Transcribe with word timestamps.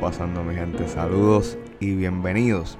pasando 0.00 0.42
mi 0.42 0.54
gente? 0.54 0.88
Saludos 0.88 1.56
y 1.78 1.94
bienvenidos 1.94 2.78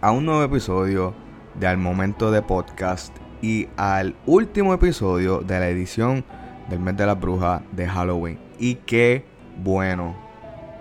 a 0.00 0.12
un 0.12 0.24
nuevo 0.24 0.42
episodio 0.42 1.14
de 1.58 1.66
Al 1.66 1.76
Momento 1.76 2.30
de 2.30 2.42
Podcast 2.42 3.14
y 3.42 3.68
al 3.76 4.14
último 4.24 4.72
episodio 4.72 5.40
de 5.40 5.58
la 5.58 5.68
edición 5.68 6.24
del 6.70 6.80
mes 6.80 6.96
de 6.96 7.06
la 7.06 7.14
bruja 7.14 7.62
de 7.72 7.86
Halloween. 7.86 8.38
Y 8.58 8.76
qué 8.76 9.24
bueno, 9.62 10.16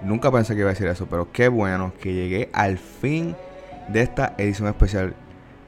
nunca 0.03 0.31
pensé 0.31 0.53
que 0.53 0.61
iba 0.61 0.69
a 0.69 0.73
decir 0.73 0.87
eso, 0.87 1.07
pero 1.09 1.31
qué 1.31 1.49
bueno 1.49 1.93
que 1.99 2.13
llegué 2.13 2.49
al 2.53 2.77
fin 2.77 3.35
de 3.89 4.01
esta 4.01 4.35
edición 4.37 4.69
especial. 4.69 5.15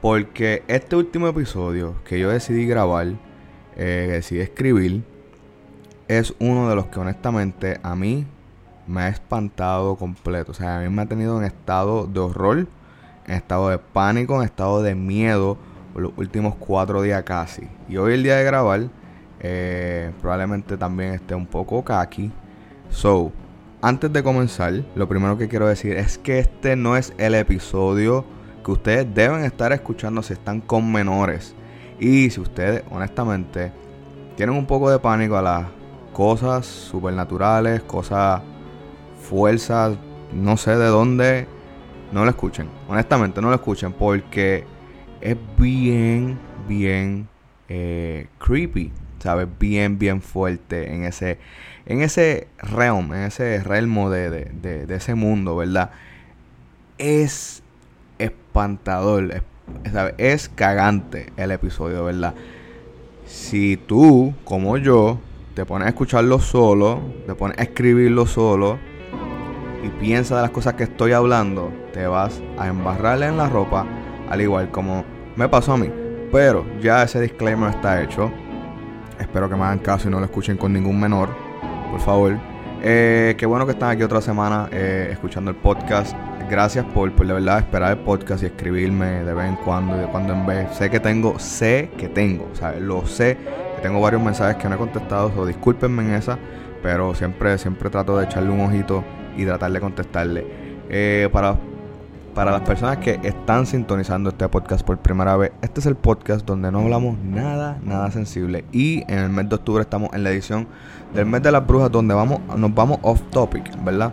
Porque 0.00 0.62
este 0.68 0.96
último 0.96 1.28
episodio 1.28 1.96
que 2.04 2.18
yo 2.18 2.30
decidí 2.30 2.66
grabar, 2.66 3.08
eh, 3.76 4.08
decidí 4.12 4.40
escribir, 4.40 5.02
es 6.08 6.34
uno 6.38 6.68
de 6.68 6.76
los 6.76 6.86
que 6.86 7.00
honestamente 7.00 7.80
a 7.82 7.96
mí 7.96 8.26
me 8.86 9.02
ha 9.02 9.08
espantado 9.08 9.96
completo. 9.96 10.52
O 10.52 10.54
sea, 10.54 10.78
a 10.78 10.80
mí 10.82 10.88
me 10.88 11.02
ha 11.02 11.06
tenido 11.06 11.38
en 11.38 11.44
estado 11.44 12.06
de 12.06 12.20
horror, 12.20 12.66
en 13.26 13.34
estado 13.34 13.68
de 13.68 13.78
pánico, 13.78 14.36
en 14.36 14.42
estado 14.42 14.82
de 14.82 14.94
miedo 14.94 15.56
por 15.92 16.02
los 16.02 16.12
últimos 16.16 16.54
cuatro 16.56 17.02
días 17.02 17.22
casi. 17.24 17.68
Y 17.88 17.96
hoy 17.96 18.14
el 18.14 18.22
día 18.22 18.36
de 18.36 18.44
grabar, 18.44 18.88
eh, 19.40 20.12
probablemente 20.20 20.76
también 20.76 21.14
esté 21.14 21.34
un 21.34 21.46
poco 21.46 21.84
kaki. 21.84 22.30
So, 22.90 23.32
antes 23.82 24.12
de 24.12 24.22
comenzar, 24.22 24.72
lo 24.94 25.08
primero 25.08 25.36
que 25.36 25.48
quiero 25.48 25.66
decir 25.66 25.96
es 25.96 26.18
que 26.18 26.38
este 26.38 26.76
no 26.76 26.96
es 26.96 27.12
el 27.18 27.34
episodio 27.34 28.24
que 28.64 28.72
ustedes 28.72 29.14
deben 29.14 29.44
estar 29.44 29.72
escuchando 29.72 30.22
si 30.22 30.32
están 30.32 30.60
con 30.60 30.90
menores. 30.90 31.54
Y 31.98 32.30
si 32.30 32.40
ustedes, 32.40 32.82
honestamente, 32.90 33.72
tienen 34.36 34.56
un 34.56 34.66
poco 34.66 34.90
de 34.90 34.98
pánico 34.98 35.36
a 35.36 35.42
las 35.42 35.66
cosas 36.12 36.66
supernaturales, 36.66 37.82
cosas 37.82 38.42
fuerzas, 39.26 39.96
no 40.32 40.56
sé 40.56 40.76
de 40.76 40.86
dónde, 40.86 41.46
no 42.12 42.24
lo 42.24 42.30
escuchen. 42.30 42.68
Honestamente, 42.88 43.40
no 43.40 43.48
lo 43.48 43.54
escuchen 43.54 43.92
porque 43.92 44.64
es 45.20 45.36
bien, 45.58 46.38
bien 46.68 47.28
eh, 47.68 48.28
creepy, 48.38 48.92
¿sabes? 49.18 49.48
Bien, 49.58 49.98
bien 49.98 50.22
fuerte 50.22 50.92
en 50.94 51.04
ese, 51.04 51.38
en 51.86 52.02
ese 52.02 52.48
realm, 52.58 53.12
en 53.12 53.24
ese 53.24 53.62
realmo 53.62 54.10
de, 54.10 54.30
de, 54.30 54.44
de, 54.62 54.86
de 54.86 54.94
ese 54.94 55.14
mundo, 55.14 55.56
¿verdad? 55.56 55.90
Es 56.98 57.62
espantador, 58.18 59.32
es, 59.32 59.92
¿sabes? 59.92 60.14
es 60.18 60.48
cagante 60.48 61.32
el 61.36 61.50
episodio, 61.50 62.04
¿verdad? 62.04 62.34
Si 63.26 63.76
tú, 63.76 64.34
como 64.44 64.78
yo, 64.78 65.18
te 65.54 65.64
pones 65.64 65.86
a 65.86 65.88
escucharlo 65.88 66.38
solo, 66.38 67.00
te 67.26 67.34
pones 67.34 67.58
a 67.58 67.64
escribirlo 67.64 68.26
solo, 68.26 68.78
y 69.82 69.88
piensa 69.88 70.36
de 70.36 70.42
las 70.42 70.50
cosas 70.50 70.74
que 70.74 70.84
estoy 70.84 71.12
hablando, 71.12 71.72
te 71.92 72.06
vas 72.06 72.42
a 72.58 72.68
embarrarle 72.68 73.26
en 73.26 73.36
la 73.36 73.48
ropa, 73.48 73.86
al 74.28 74.40
igual 74.40 74.70
como 74.70 75.04
me 75.36 75.48
pasó 75.48 75.72
a 75.72 75.76
mí. 75.76 75.90
Pero 76.32 76.66
ya 76.80 77.02
ese 77.02 77.20
disclaimer 77.20 77.70
está 77.70 78.02
hecho. 78.02 78.30
Espero 79.18 79.48
que 79.48 79.56
me 79.56 79.62
hagan 79.62 79.78
caso 79.78 80.08
y 80.08 80.10
no 80.10 80.18
lo 80.18 80.26
escuchen 80.26 80.56
con 80.56 80.72
ningún 80.72 81.00
menor, 81.00 81.28
por 81.90 82.00
favor. 82.00 82.38
Eh, 82.82 83.34
qué 83.38 83.46
bueno 83.46 83.64
que 83.64 83.72
están 83.72 83.90
aquí 83.90 84.02
otra 84.02 84.20
semana 84.20 84.68
eh, 84.70 85.08
escuchando 85.10 85.50
el 85.50 85.56
podcast. 85.56 86.16
Gracias 86.50 86.84
por, 86.84 87.10
por 87.12 87.26
de 87.26 87.32
verdad 87.32 87.58
esperar 87.58 87.92
el 87.92 87.98
podcast 87.98 88.42
y 88.42 88.46
escribirme 88.46 89.24
de 89.24 89.34
vez 89.34 89.48
en 89.48 89.56
cuando 89.56 89.96
y 89.96 90.00
de 90.00 90.06
cuando 90.06 90.32
en 90.32 90.46
vez. 90.46 90.68
Sé 90.76 90.90
que 90.90 91.00
tengo, 91.00 91.38
sé 91.38 91.90
que 91.96 92.08
tengo, 92.08 92.48
¿sabes? 92.52 92.80
Lo 92.80 93.06
sé, 93.06 93.36
que 93.76 93.82
tengo 93.82 94.00
varios 94.00 94.22
mensajes 94.22 94.56
que 94.56 94.68
no 94.68 94.76
he 94.76 94.78
contestado, 94.78 95.32
so 95.34 95.46
discúlpenme 95.46 96.02
en 96.02 96.14
esa, 96.14 96.38
pero 96.82 97.14
siempre, 97.14 97.58
siempre 97.58 97.90
trato 97.90 98.16
de 98.18 98.26
echarle 98.26 98.50
un 98.50 98.60
ojito 98.60 99.02
y 99.36 99.44
tratar 99.44 99.72
de 99.72 99.80
contestarle. 99.80 100.46
Eh, 100.88 101.28
para, 101.32 101.56
para 102.34 102.52
las 102.52 102.62
personas 102.62 102.98
que 102.98 103.20
están 103.22 103.66
sintonizando 103.66 104.30
este 104.30 104.48
podcast 104.48 104.84
por 104.84 104.98
primera 104.98 105.36
vez, 105.36 105.52
este 105.62 105.80
es 105.80 105.86
el 105.86 105.96
podcast 105.96 106.46
donde 106.46 106.70
no 106.70 106.80
hablamos 106.80 107.18
nada, 107.18 107.78
nada 107.82 108.10
sensible. 108.10 108.64
Y 108.72 109.02
en 109.10 109.18
el 109.18 109.30
mes 109.30 109.48
de 109.48 109.56
octubre 109.56 109.82
estamos 109.82 110.12
en 110.12 110.22
la 110.22 110.30
edición 110.30 110.66
del 111.14 111.26
mes 111.26 111.42
de 111.42 111.52
las 111.52 111.66
brujas, 111.66 111.90
donde 111.90 112.14
vamos, 112.14 112.40
nos 112.56 112.74
vamos 112.74 112.98
off 113.02 113.20
topic, 113.30 113.64
¿verdad? 113.84 114.12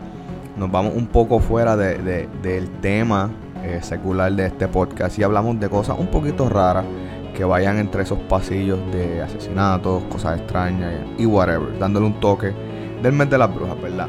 Nos 0.58 0.72
vamos 0.72 0.94
un 0.96 1.08
poco 1.08 1.40
fuera 1.40 1.76
de, 1.76 1.98
de, 1.98 2.30
del 2.42 2.70
tema 2.82 3.30
eh, 3.64 3.80
secular 3.82 4.32
de 4.34 4.48
este 4.48 4.68
podcast 4.68 5.18
y 5.18 5.24
hablamos 5.24 5.60
de 5.60 5.70
cosas 5.70 5.98
un 5.98 6.08
poquito 6.08 6.50
raras 6.50 6.86
que 7.34 7.44
vayan 7.44 7.78
entre 7.78 8.04
esos 8.04 8.20
pasillos 8.20 8.80
de 8.92 9.22
asesinatos, 9.22 10.04
cosas 10.04 10.40
extrañas 10.40 10.94
y 11.18 11.26
whatever, 11.26 11.78
dándole 11.80 12.06
un 12.06 12.20
toque 12.20 12.54
del 13.02 13.14
mes 13.14 13.30
de 13.30 13.38
las 13.38 13.54
brujas, 13.54 13.82
¿verdad? 13.82 14.08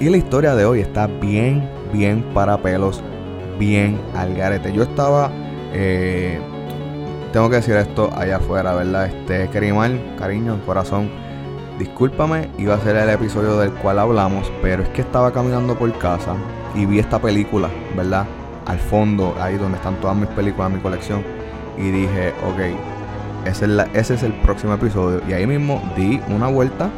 Y 0.00 0.10
la 0.10 0.16
historia 0.16 0.56
de 0.56 0.64
hoy 0.64 0.80
está 0.80 1.06
bien, 1.06 1.68
bien 1.92 2.22
para 2.34 2.58
pelos, 2.58 3.00
bien 3.60 4.00
al 4.16 4.34
garete. 4.34 4.72
Yo 4.72 4.82
estaba, 4.82 5.30
eh, 5.72 6.40
tengo 7.32 7.48
que 7.48 7.56
decir 7.56 7.76
esto 7.76 8.10
allá 8.16 8.36
afuera, 8.36 8.74
¿verdad? 8.74 9.06
Este, 9.06 9.48
Kerimal, 9.50 10.16
cariño, 10.18 10.58
corazón, 10.66 11.08
discúlpame, 11.78 12.48
iba 12.58 12.74
a 12.74 12.80
ser 12.80 12.96
el 12.96 13.08
episodio 13.08 13.56
del 13.56 13.70
cual 13.70 14.00
hablamos, 14.00 14.50
pero 14.60 14.82
es 14.82 14.88
que 14.88 15.02
estaba 15.02 15.32
caminando 15.32 15.78
por 15.78 15.96
casa 15.98 16.34
y 16.74 16.86
vi 16.86 16.98
esta 16.98 17.20
película, 17.20 17.68
¿verdad? 17.96 18.26
Al 18.66 18.78
fondo, 18.78 19.32
ahí 19.40 19.56
donde 19.56 19.76
están 19.76 19.94
todas 20.00 20.16
mis 20.16 20.28
películas 20.30 20.72
mi 20.72 20.80
colección, 20.80 21.22
y 21.78 21.90
dije, 21.90 22.32
ok, 22.48 23.46
ese 23.46 23.66
es, 23.66 23.70
ese 23.94 24.14
es 24.14 24.22
el 24.24 24.32
próximo 24.32 24.74
episodio. 24.74 25.20
Y 25.28 25.34
ahí 25.34 25.46
mismo 25.46 25.80
di 25.96 26.20
una 26.28 26.48
vuelta 26.48 26.90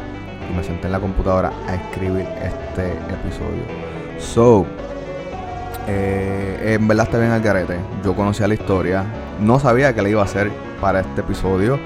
y 0.51 0.57
me 0.57 0.63
senté 0.63 0.87
en 0.87 0.93
la 0.93 1.01
computadora 1.01 1.53
a 1.69 1.75
escribir 1.75 2.27
este 2.43 2.93
episodio. 3.13 3.63
So, 4.19 4.67
eh, 5.87 6.75
en 6.75 6.89
verdad 6.89 7.07
está 7.07 7.19
bien 7.19 7.31
al 7.31 7.41
garete. 7.41 7.79
Yo 8.05 8.15
conocía 8.15 8.49
la 8.49 8.55
historia. 8.55 9.05
No 9.41 9.59
sabía 9.59 9.95
que 9.95 10.03
la 10.03 10.09
iba 10.09 10.23
a 10.23 10.25
hacer 10.25 10.51
para 10.81 11.01
este 11.01 11.21
episodio. 11.21 11.79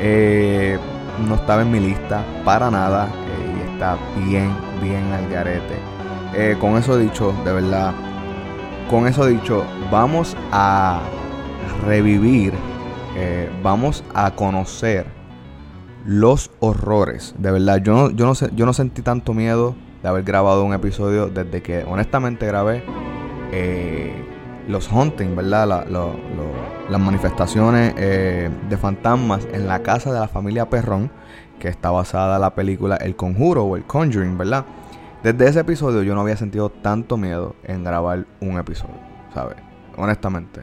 Eh, 0.00 0.78
no 1.26 1.34
estaba 1.34 1.62
en 1.62 1.70
mi 1.70 1.80
lista 1.80 2.24
para 2.44 2.70
nada. 2.70 3.06
Eh, 3.06 3.58
y 3.58 3.72
está 3.72 3.96
bien, 4.24 4.50
bien 4.82 5.12
al 5.12 5.28
garete. 5.28 5.76
Eh, 6.34 6.56
con 6.60 6.76
eso 6.76 6.96
dicho, 6.96 7.34
de 7.44 7.52
verdad. 7.52 7.92
Con 8.90 9.06
eso 9.06 9.26
dicho, 9.26 9.64
vamos 9.90 10.36
a 10.52 11.00
revivir. 11.86 12.52
Vamos 13.62 14.02
a 14.12 14.32
conocer 14.32 15.06
los 16.04 16.50
horrores. 16.60 17.34
De 17.38 17.50
verdad, 17.50 17.78
yo 17.78 17.94
no, 17.94 18.10
yo 18.10 18.26
no, 18.26 18.34
yo 18.34 18.66
no 18.66 18.72
sentí 18.72 19.02
tanto 19.02 19.34
miedo 19.34 19.74
de 20.02 20.08
haber 20.08 20.24
grabado 20.24 20.64
un 20.64 20.74
episodio 20.74 21.28
desde 21.28 21.62
que 21.62 21.84
honestamente 21.84 22.46
grabé 22.46 22.84
eh, 23.52 24.12
los 24.68 24.90
hunting, 24.90 25.34
¿verdad? 25.34 25.86
Las 26.88 27.00
manifestaciones 27.00 27.94
eh, 27.96 28.50
de 28.68 28.76
fantasmas 28.76 29.46
en 29.52 29.66
la 29.66 29.82
casa 29.82 30.12
de 30.12 30.20
la 30.20 30.28
familia 30.28 30.68
Perrón, 30.68 31.10
que 31.58 31.68
está 31.68 31.90
basada 31.90 32.36
en 32.36 32.42
la 32.42 32.54
película 32.54 32.96
El 32.96 33.16
Conjuro 33.16 33.64
o 33.64 33.76
El 33.76 33.84
Conjuring, 33.84 34.36
¿verdad? 34.36 34.64
Desde 35.22 35.48
ese 35.48 35.60
episodio 35.60 36.02
yo 36.02 36.14
no 36.14 36.20
había 36.20 36.36
sentido 36.36 36.68
tanto 36.68 37.16
miedo 37.16 37.56
en 37.64 37.82
grabar 37.82 38.26
un 38.40 38.58
episodio, 38.58 38.96
¿sabes? 39.32 39.56
Honestamente, 39.96 40.60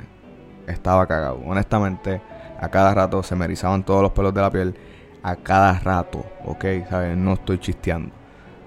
estaba 0.67 1.07
cagado. 1.07 1.39
Honestamente, 1.47 2.21
a 2.59 2.69
cada 2.69 2.93
rato 2.93 3.23
se 3.23 3.35
me 3.35 3.45
erizaban 3.45 3.83
todos 3.83 4.03
los 4.03 4.11
pelos 4.11 4.33
de 4.35 4.41
la 4.41 4.51
piel 4.51 4.75
a 5.23 5.35
cada 5.35 5.79
rato, 5.79 6.25
¿ok? 6.45 6.65
¿Sabes? 6.89 7.17
No 7.17 7.33
estoy 7.33 7.59
chisteando. 7.59 8.11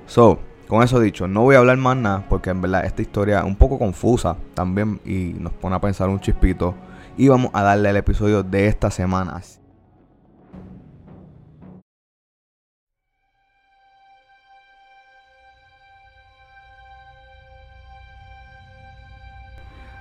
So, 0.07 0.39
con 0.69 0.83
eso 0.83 1.01
dicho, 1.01 1.29
no 1.29 1.43
voy 1.43 1.57
a 1.57 1.59
hablar 1.59 1.77
más 1.77 1.97
nada 1.97 2.27
porque 2.29 2.51
en 2.51 2.61
verdad 2.61 2.85
esta 2.85 3.03
historia 3.03 3.39
es 3.41 3.45
un 3.45 3.57
poco 3.57 3.79
confusa 3.79 4.37
también 4.55 5.01
y 5.05 5.35
nos 5.39 5.53
pone 5.53 5.77
a 5.77 5.81
pensar 5.81 6.09
un 6.09 6.21
chispito. 6.21 6.75
Y 7.17 7.29
vamos 7.29 7.51
a 7.53 7.63
darle 7.63 7.91
el 7.91 7.97
episodio 7.97 8.43
de 8.43 8.67
esta 8.67 8.91
semana. 8.91 9.41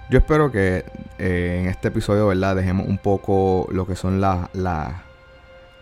Yo 0.09 0.19
espero 0.19 0.51
que 0.51 0.85
eh, 1.17 1.59
en 1.61 1.69
este 1.69 1.88
episodio, 1.88 2.27
¿verdad? 2.27 2.56
Dejemos 2.56 2.88
un 2.88 2.97
poco 2.97 3.67
lo 3.71 3.88
que 3.88 3.95
son 3.95 4.21
la, 4.21 4.49
la, 4.53 5.03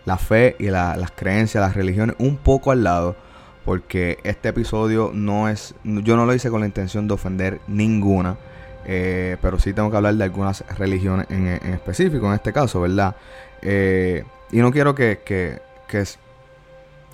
la 0.04 0.18
fe 0.18 0.56
y 0.58 0.66
la- 0.68 0.96
las 0.96 1.10
creencias, 1.12 1.62
las 1.62 1.74
religiones, 1.76 2.16
un 2.18 2.36
poco 2.36 2.70
al 2.70 2.84
lado. 2.84 3.16
Porque 3.64 4.18
este 4.24 4.48
episodio 4.48 5.12
no 5.14 5.48
es. 5.48 5.74
Yo 5.84 6.16
no 6.16 6.26
lo 6.26 6.34
hice 6.34 6.50
con 6.50 6.60
la 6.60 6.66
intención 6.66 7.06
de 7.08 7.14
ofender 7.14 7.60
ninguna. 7.68 8.36
eh, 8.84 9.36
pero 9.40 9.60
sí 9.60 9.72
tengo 9.72 9.92
que 9.92 9.96
hablar 9.96 10.14
de 10.14 10.24
algunas 10.24 10.64
religiones 10.76 11.26
en, 11.30 11.46
en 11.46 11.72
específico, 11.74 12.26
en 12.26 12.32
este 12.34 12.52
caso, 12.52 12.80
¿verdad? 12.80 13.14
Eh, 13.62 14.24
y 14.50 14.56
no 14.58 14.72
quiero 14.72 14.96
que, 14.96 15.20
que, 15.24 15.60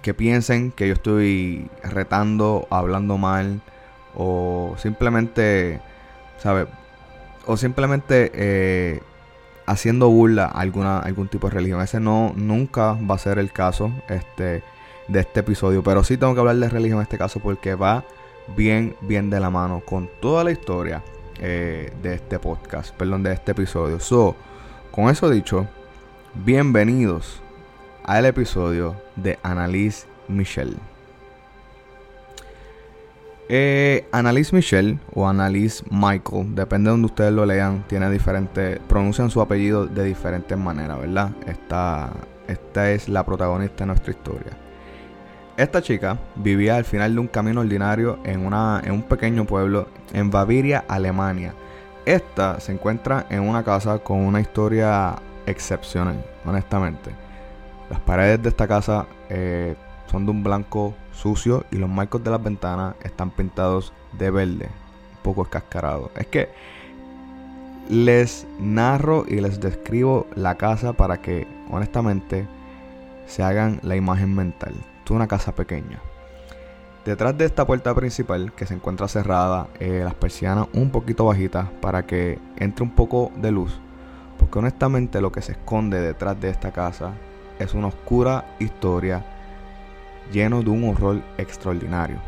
que, 0.02 0.14
piensen 0.14 0.72
que 0.72 0.88
yo 0.88 0.94
estoy 0.94 1.70
retando, 1.82 2.66
hablando 2.70 3.18
mal, 3.18 3.60
o 4.14 4.74
simplemente, 4.78 5.80
¿sabes? 6.38 6.66
O 7.46 7.56
simplemente 7.56 8.30
eh, 8.34 9.00
haciendo 9.68 10.08
burla 10.08 10.46
a 10.46 10.60
alguna, 10.60 10.98
algún 10.98 11.28
tipo 11.28 11.48
de 11.48 11.54
religión. 11.54 11.80
Ese 11.80 12.00
no, 12.00 12.32
nunca 12.36 12.94
va 12.94 13.14
a 13.14 13.18
ser 13.18 13.38
el 13.38 13.52
caso 13.52 13.92
este, 14.08 14.62
de 15.08 15.20
este 15.20 15.40
episodio. 15.40 15.82
Pero 15.82 16.02
sí 16.02 16.16
tengo 16.16 16.34
que 16.34 16.40
hablar 16.40 16.56
de 16.56 16.68
religión 16.68 16.98
en 16.98 17.02
este 17.02 17.18
caso 17.18 17.38
porque 17.40 17.74
va 17.74 18.04
bien, 18.56 18.96
bien 19.02 19.30
de 19.30 19.40
la 19.40 19.50
mano 19.50 19.82
con 19.84 20.08
toda 20.20 20.42
la 20.42 20.50
historia 20.50 21.02
eh, 21.38 21.92
de 22.02 22.14
este 22.14 22.38
podcast, 22.38 22.94
perdón, 22.94 23.22
de 23.22 23.32
este 23.34 23.52
episodio. 23.52 24.00
So, 24.00 24.34
con 24.90 25.10
eso 25.10 25.28
dicho, 25.28 25.66
bienvenidos 26.34 27.42
al 28.04 28.24
episodio 28.24 28.96
de 29.16 29.38
Annalise 29.42 30.06
Michelle. 30.28 30.97
Eh, 33.50 34.06
Annalise 34.12 34.54
Michelle 34.54 34.98
o 35.14 35.26
Annalise 35.26 35.82
Michael, 35.90 36.54
depende 36.54 36.88
de 36.88 36.90
donde 36.90 37.06
ustedes 37.06 37.32
lo 37.32 37.46
lean, 37.46 37.82
tiene 37.88 38.10
diferentes, 38.10 38.78
pronuncian 38.80 39.30
su 39.30 39.40
apellido 39.40 39.86
de 39.86 40.04
diferentes 40.04 40.58
maneras, 40.58 41.00
¿verdad? 41.00 41.30
Esta, 41.46 42.10
esta 42.46 42.90
es 42.90 43.08
la 43.08 43.24
protagonista 43.24 43.84
de 43.84 43.86
nuestra 43.86 44.10
historia. 44.10 44.52
Esta 45.56 45.80
chica 45.80 46.18
vivía 46.36 46.76
al 46.76 46.84
final 46.84 47.14
de 47.14 47.20
un 47.20 47.26
camino 47.26 47.62
ordinario 47.62 48.18
en, 48.22 48.44
una, 48.44 48.82
en 48.84 48.92
un 48.92 49.02
pequeño 49.02 49.46
pueblo 49.46 49.88
en 50.12 50.30
Baviera, 50.30 50.84
Alemania. 50.86 51.54
Esta 52.04 52.60
se 52.60 52.72
encuentra 52.72 53.26
en 53.30 53.40
una 53.40 53.64
casa 53.64 53.98
con 53.98 54.20
una 54.20 54.40
historia 54.42 55.16
excepcional, 55.46 56.22
honestamente. 56.44 57.10
Las 57.88 58.00
paredes 58.00 58.42
de 58.42 58.50
esta 58.50 58.68
casa 58.68 59.06
eh, 59.30 59.74
son 60.10 60.26
de 60.26 60.32
un 60.32 60.44
blanco 60.44 60.94
sucio 61.18 61.64
y 61.70 61.76
los 61.76 61.90
marcos 61.90 62.22
de 62.22 62.30
las 62.30 62.42
ventanas 62.42 62.94
están 63.02 63.30
pintados 63.30 63.92
de 64.16 64.30
verde, 64.30 64.68
un 65.16 65.22
poco 65.22 65.42
escascarado. 65.42 66.10
Es 66.16 66.26
que 66.28 66.48
les 67.88 68.46
narro 68.60 69.24
y 69.26 69.40
les 69.40 69.60
describo 69.60 70.26
la 70.34 70.56
casa 70.56 70.92
para 70.92 71.20
que 71.20 71.46
honestamente 71.70 72.46
se 73.26 73.42
hagan 73.42 73.80
la 73.82 73.96
imagen 73.96 74.34
mental. 74.34 74.74
Es 75.04 75.10
una 75.10 75.26
casa 75.26 75.54
pequeña. 75.54 75.98
Detrás 77.04 77.36
de 77.38 77.46
esta 77.46 77.66
puerta 77.66 77.94
principal 77.94 78.52
que 78.52 78.66
se 78.66 78.74
encuentra 78.74 79.08
cerrada, 79.08 79.68
eh, 79.80 80.02
las 80.04 80.14
persianas 80.14 80.68
un 80.74 80.90
poquito 80.90 81.24
bajitas 81.24 81.68
para 81.80 82.04
que 82.04 82.38
entre 82.56 82.84
un 82.84 82.90
poco 82.90 83.32
de 83.36 83.50
luz. 83.50 83.80
Porque 84.38 84.58
honestamente 84.58 85.20
lo 85.20 85.32
que 85.32 85.42
se 85.42 85.52
esconde 85.52 86.00
detrás 86.00 86.38
de 86.40 86.50
esta 86.50 86.70
casa 86.70 87.12
es 87.58 87.74
una 87.74 87.88
oscura 87.88 88.54
historia 88.60 89.24
lleno 90.32 90.62
de 90.62 90.70
un 90.70 90.88
horror 90.88 91.22
extraordinario. 91.38 92.18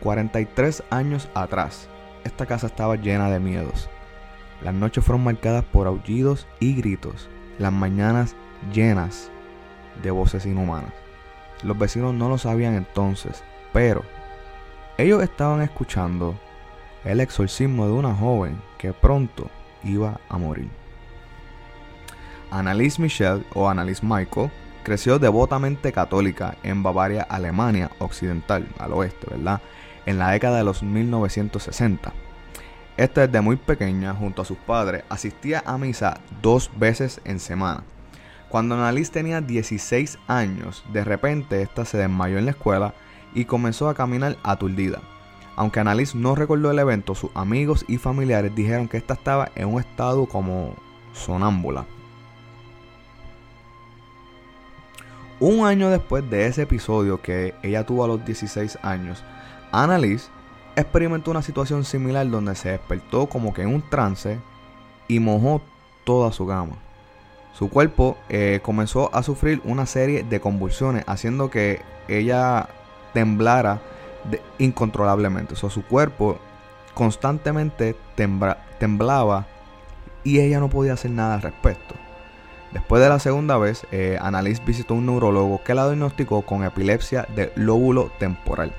43 0.00 0.82
años 0.90 1.28
atrás, 1.34 1.88
esta 2.24 2.46
casa 2.46 2.66
estaba 2.66 2.96
llena 2.96 3.30
de 3.30 3.40
miedos. 3.40 3.88
Las 4.62 4.74
noches 4.74 5.04
fueron 5.04 5.24
marcadas 5.24 5.64
por 5.64 5.86
aullidos 5.86 6.46
y 6.60 6.74
gritos, 6.74 7.28
las 7.58 7.72
mañanas 7.72 8.36
llenas 8.72 9.30
de 10.02 10.10
voces 10.10 10.46
inhumanas. 10.46 10.92
Los 11.62 11.78
vecinos 11.78 12.14
no 12.14 12.28
lo 12.28 12.38
sabían 12.38 12.74
entonces, 12.74 13.42
pero 13.72 14.02
ellos 14.98 15.22
estaban 15.22 15.62
escuchando 15.62 16.34
el 17.04 17.20
exorcismo 17.20 17.86
de 17.86 17.92
una 17.92 18.14
joven 18.14 18.60
que 18.78 18.92
pronto 18.92 19.50
iba 19.82 20.20
a 20.28 20.38
morir. 20.38 20.68
Annalise 22.50 23.00
Michelle 23.00 23.44
o 23.54 23.68
Annalise 23.68 24.04
Michael 24.04 24.50
creció 24.82 25.18
devotamente 25.18 25.92
católica 25.92 26.56
en 26.62 26.82
Bavaria, 26.82 27.22
Alemania 27.22 27.90
Occidental, 27.98 28.68
al 28.78 28.92
oeste, 28.92 29.26
¿verdad? 29.30 29.60
En 30.06 30.18
la 30.18 30.30
década 30.30 30.58
de 30.58 30.64
los 30.64 30.82
1960. 30.82 32.12
Esta 32.96 33.26
desde 33.26 33.40
muy 33.40 33.56
pequeña, 33.56 34.14
junto 34.14 34.42
a 34.42 34.44
sus 34.44 34.58
padres, 34.58 35.04
asistía 35.08 35.62
a 35.64 35.78
misa 35.78 36.20
dos 36.42 36.70
veces 36.76 37.20
en 37.24 37.40
semana. 37.40 37.84
Cuando 38.48 38.74
Annalise 38.74 39.10
tenía 39.10 39.40
16 39.40 40.18
años, 40.28 40.84
de 40.92 41.04
repente 41.04 41.62
esta 41.62 41.86
se 41.86 41.96
desmayó 41.96 42.38
en 42.38 42.44
la 42.44 42.50
escuela 42.50 42.92
y 43.34 43.46
comenzó 43.46 43.88
a 43.88 43.94
caminar 43.94 44.36
aturdida. 44.42 45.00
Aunque 45.56 45.80
Annalise 45.80 46.18
no 46.18 46.34
recordó 46.34 46.70
el 46.70 46.78
evento, 46.78 47.14
sus 47.14 47.30
amigos 47.34 47.84
y 47.88 47.96
familiares 47.96 48.54
dijeron 48.54 48.88
que 48.88 48.98
esta 48.98 49.14
estaba 49.14 49.50
en 49.54 49.68
un 49.68 49.80
estado 49.80 50.26
como 50.26 50.74
sonámbula. 51.14 51.86
Un 55.44 55.66
año 55.66 55.90
después 55.90 56.30
de 56.30 56.46
ese 56.46 56.62
episodio 56.62 57.20
que 57.20 57.56
ella 57.64 57.84
tuvo 57.84 58.04
a 58.04 58.06
los 58.06 58.24
16 58.24 58.78
años, 58.80 59.24
Annalise 59.72 60.30
experimentó 60.76 61.32
una 61.32 61.42
situación 61.42 61.82
similar 61.82 62.30
donde 62.30 62.54
se 62.54 62.70
despertó 62.70 63.26
como 63.26 63.52
que 63.52 63.62
en 63.62 63.74
un 63.74 63.82
trance 63.90 64.38
y 65.08 65.18
mojó 65.18 65.60
toda 66.04 66.30
su 66.30 66.46
cama. 66.46 66.76
Su 67.54 67.68
cuerpo 67.70 68.16
eh, 68.28 68.60
comenzó 68.62 69.12
a 69.12 69.24
sufrir 69.24 69.60
una 69.64 69.84
serie 69.84 70.22
de 70.22 70.38
convulsiones, 70.38 71.02
haciendo 71.08 71.50
que 71.50 71.82
ella 72.06 72.68
temblara 73.12 73.82
incontrolablemente. 74.58 75.56
O 75.60 75.70
su 75.70 75.82
cuerpo 75.82 76.38
constantemente 76.94 77.96
temblaba 78.78 79.48
y 80.22 80.38
ella 80.38 80.60
no 80.60 80.70
podía 80.70 80.92
hacer 80.92 81.10
nada 81.10 81.34
al 81.34 81.42
respecto. 81.42 81.96
Después 82.72 83.02
de 83.02 83.08
la 83.08 83.18
segunda 83.18 83.58
vez, 83.58 83.86
eh, 83.92 84.18
Annalise 84.20 84.62
visitó 84.64 84.94
un 84.94 85.06
neurólogo 85.06 85.62
que 85.62 85.74
la 85.74 85.86
diagnosticó 85.86 86.42
con 86.42 86.64
epilepsia 86.64 87.26
del 87.34 87.52
lóbulo 87.54 88.10
temporal. 88.18 88.72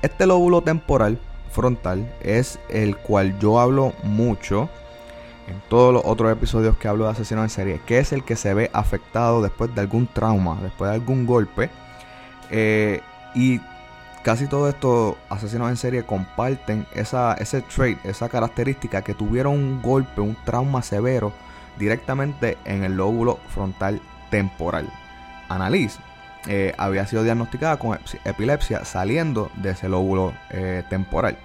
Este 0.00 0.26
lóbulo 0.26 0.62
temporal 0.62 1.18
frontal 1.50 2.10
es 2.20 2.58
el 2.68 2.96
cual 2.96 3.38
yo 3.38 3.60
hablo 3.60 3.92
mucho 4.02 4.68
en 5.46 5.60
todos 5.68 5.92
los 5.92 6.02
otros 6.06 6.32
episodios 6.32 6.76
que 6.76 6.88
hablo 6.88 7.04
de 7.04 7.10
asesinos 7.10 7.44
en 7.44 7.50
serie, 7.50 7.80
que 7.86 7.98
es 7.98 8.12
el 8.12 8.24
que 8.24 8.34
se 8.34 8.54
ve 8.54 8.70
afectado 8.72 9.42
después 9.42 9.74
de 9.74 9.82
algún 9.82 10.06
trauma, 10.06 10.58
después 10.62 10.90
de 10.90 10.94
algún 10.94 11.26
golpe. 11.26 11.68
Eh, 12.50 13.02
y 13.34 13.60
casi 14.22 14.46
todos 14.46 14.72
estos 14.72 15.16
asesinos 15.28 15.68
en 15.68 15.76
serie 15.76 16.04
comparten 16.04 16.86
esa, 16.94 17.34
ese 17.34 17.60
trait, 17.60 17.98
esa 18.06 18.30
característica 18.30 19.02
que 19.02 19.12
tuvieron 19.12 19.52
un 19.52 19.82
golpe, 19.82 20.22
un 20.22 20.36
trauma 20.46 20.82
severo 20.82 21.32
directamente 21.78 22.58
en 22.64 22.84
el 22.84 22.96
lóbulo 22.96 23.38
frontal 23.48 24.00
temporal. 24.30 24.88
Annalise 25.48 25.98
eh, 26.46 26.74
había 26.78 27.06
sido 27.06 27.22
diagnosticada 27.22 27.78
con 27.78 27.92
ep- 27.92 28.20
epilepsia 28.24 28.84
saliendo 28.84 29.50
de 29.56 29.70
ese 29.70 29.88
lóbulo 29.88 30.32
eh, 30.50 30.82
temporal. 30.90 31.38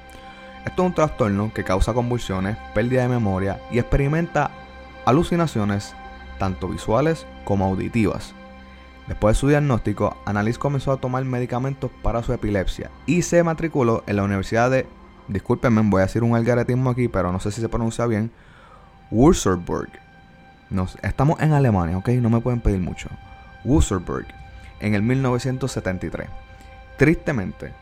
Esto 0.66 0.84
es 0.84 0.88
un 0.88 0.94
trastorno 0.94 1.54
que 1.54 1.64
causa 1.64 1.94
convulsiones, 1.94 2.58
pérdida 2.74 3.04
de 3.04 3.10
memoria 3.10 3.60
y 3.72 3.80
experimenta 3.80 4.52
alucinaciones 5.06 5.96
tanto 6.38 6.68
visuales 6.68 7.26
como 7.46 7.66
auditivas. 7.66 8.34
Después 9.08 9.36
de 9.36 9.40
su 9.40 9.48
diagnóstico, 9.48 10.18
Annalise 10.26 10.60
comenzó 10.60 10.92
a 10.92 10.98
tomar 10.98 11.24
medicamentos 11.26 11.90
para 12.04 12.22
su 12.22 12.32
epilepsia 12.32 12.92
y 13.06 13.24
se 13.24 13.42
matriculó 13.42 14.04
en 14.06 14.18
la 14.18 14.24
Universidad 14.24 14.70
de, 14.70 14.86
discúlpenme, 15.28 15.82
voy 15.86 16.02
a 16.02 16.06
decir 16.06 16.24
un 16.24 16.36
algaretismo 16.36 16.92
aquí, 16.92 17.08
pero 17.08 17.32
no 17.32 17.40
sé 17.40 17.52
si 17.52 17.60
se 17.62 17.70
pronuncia 17.70 18.06
bien, 18.06 18.32
Würzburg. 19.10 19.90
Nos, 20.70 20.98
estamos 21.02 21.40
en 21.40 21.54
Alemania, 21.54 21.98
ok, 21.98 22.10
no 22.10 22.30
me 22.30 22.42
pueden 22.42 22.62
pedir 22.62 22.80
mucho. 22.80 23.10
Würzburg, 23.64 24.28
en 24.80 24.94
el 24.94 25.02
1973. 25.02 26.28
Tristemente, 26.98 27.74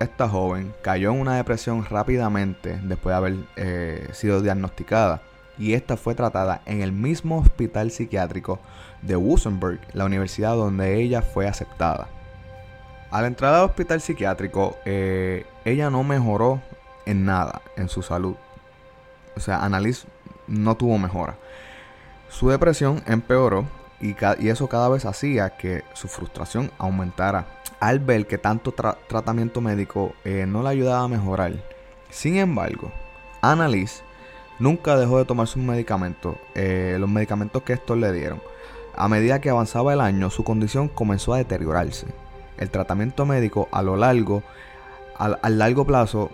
esta 0.00 0.28
joven 0.28 0.74
cayó 0.82 1.12
en 1.12 1.20
una 1.20 1.36
depresión 1.36 1.84
rápidamente 1.84 2.78
después 2.82 3.12
de 3.12 3.16
haber 3.16 3.36
eh, 3.56 4.08
sido 4.12 4.42
diagnosticada 4.42 5.22
y 5.58 5.74
esta 5.74 5.96
fue 5.96 6.14
tratada 6.14 6.62
en 6.66 6.82
el 6.82 6.92
mismo 6.92 7.38
hospital 7.38 7.90
psiquiátrico 7.90 8.58
de 9.02 9.16
Wusenberg, 9.16 9.80
la 9.92 10.04
universidad 10.04 10.56
donde 10.56 11.00
ella 11.00 11.22
fue 11.22 11.46
aceptada. 11.46 12.08
Al 13.10 13.26
entrar 13.26 13.54
al 13.54 13.64
hospital 13.64 14.00
psiquiátrico, 14.00 14.76
eh, 14.84 15.46
ella 15.64 15.90
no 15.90 16.02
mejoró 16.02 16.60
en 17.06 17.24
nada 17.24 17.62
en 17.76 17.88
su 17.88 18.02
salud. 18.02 18.34
O 19.36 19.40
sea, 19.40 19.64
Annalise 19.64 20.08
no 20.48 20.76
tuvo 20.76 20.98
mejora. 20.98 21.36
Su 22.34 22.48
depresión 22.48 23.00
empeoró 23.06 23.64
y, 24.00 24.16
eso 24.48 24.68
cada 24.68 24.88
vez 24.88 25.04
hacía 25.04 25.50
que 25.50 25.84
su 25.92 26.08
frustración 26.08 26.72
aumentara 26.78 27.46
al 27.78 28.00
ver 28.00 28.26
que 28.26 28.38
tanto 28.38 28.74
tra- 28.74 28.96
tratamiento 29.08 29.60
médico 29.60 30.14
eh, 30.24 30.44
no 30.44 30.64
le 30.64 30.70
ayudaba 30.70 31.04
a 31.04 31.08
mejorar. 31.08 31.52
Sin 32.10 32.36
embargo, 32.36 32.90
Annalise 33.40 34.02
nunca 34.58 34.96
dejó 34.96 35.18
de 35.18 35.24
tomar 35.26 35.46
sus 35.46 35.62
medicamentos, 35.62 36.34
eh, 36.56 36.96
los 36.98 37.08
medicamentos 37.08 37.62
que 37.62 37.74
estos 37.74 37.96
le 37.98 38.12
dieron. 38.12 38.42
A 38.96 39.06
medida 39.06 39.40
que 39.40 39.50
avanzaba 39.50 39.92
el 39.92 40.00
año, 40.00 40.28
su 40.28 40.42
condición 40.42 40.88
comenzó 40.88 41.34
a 41.34 41.38
deteriorarse. 41.38 42.08
El 42.56 42.68
tratamiento 42.68 43.26
médico 43.26 43.68
a 43.70 43.80
lo 43.82 43.96
largo, 43.96 44.42
al, 45.16 45.38
al 45.40 45.58
largo 45.58 45.84
plazo, 45.86 46.30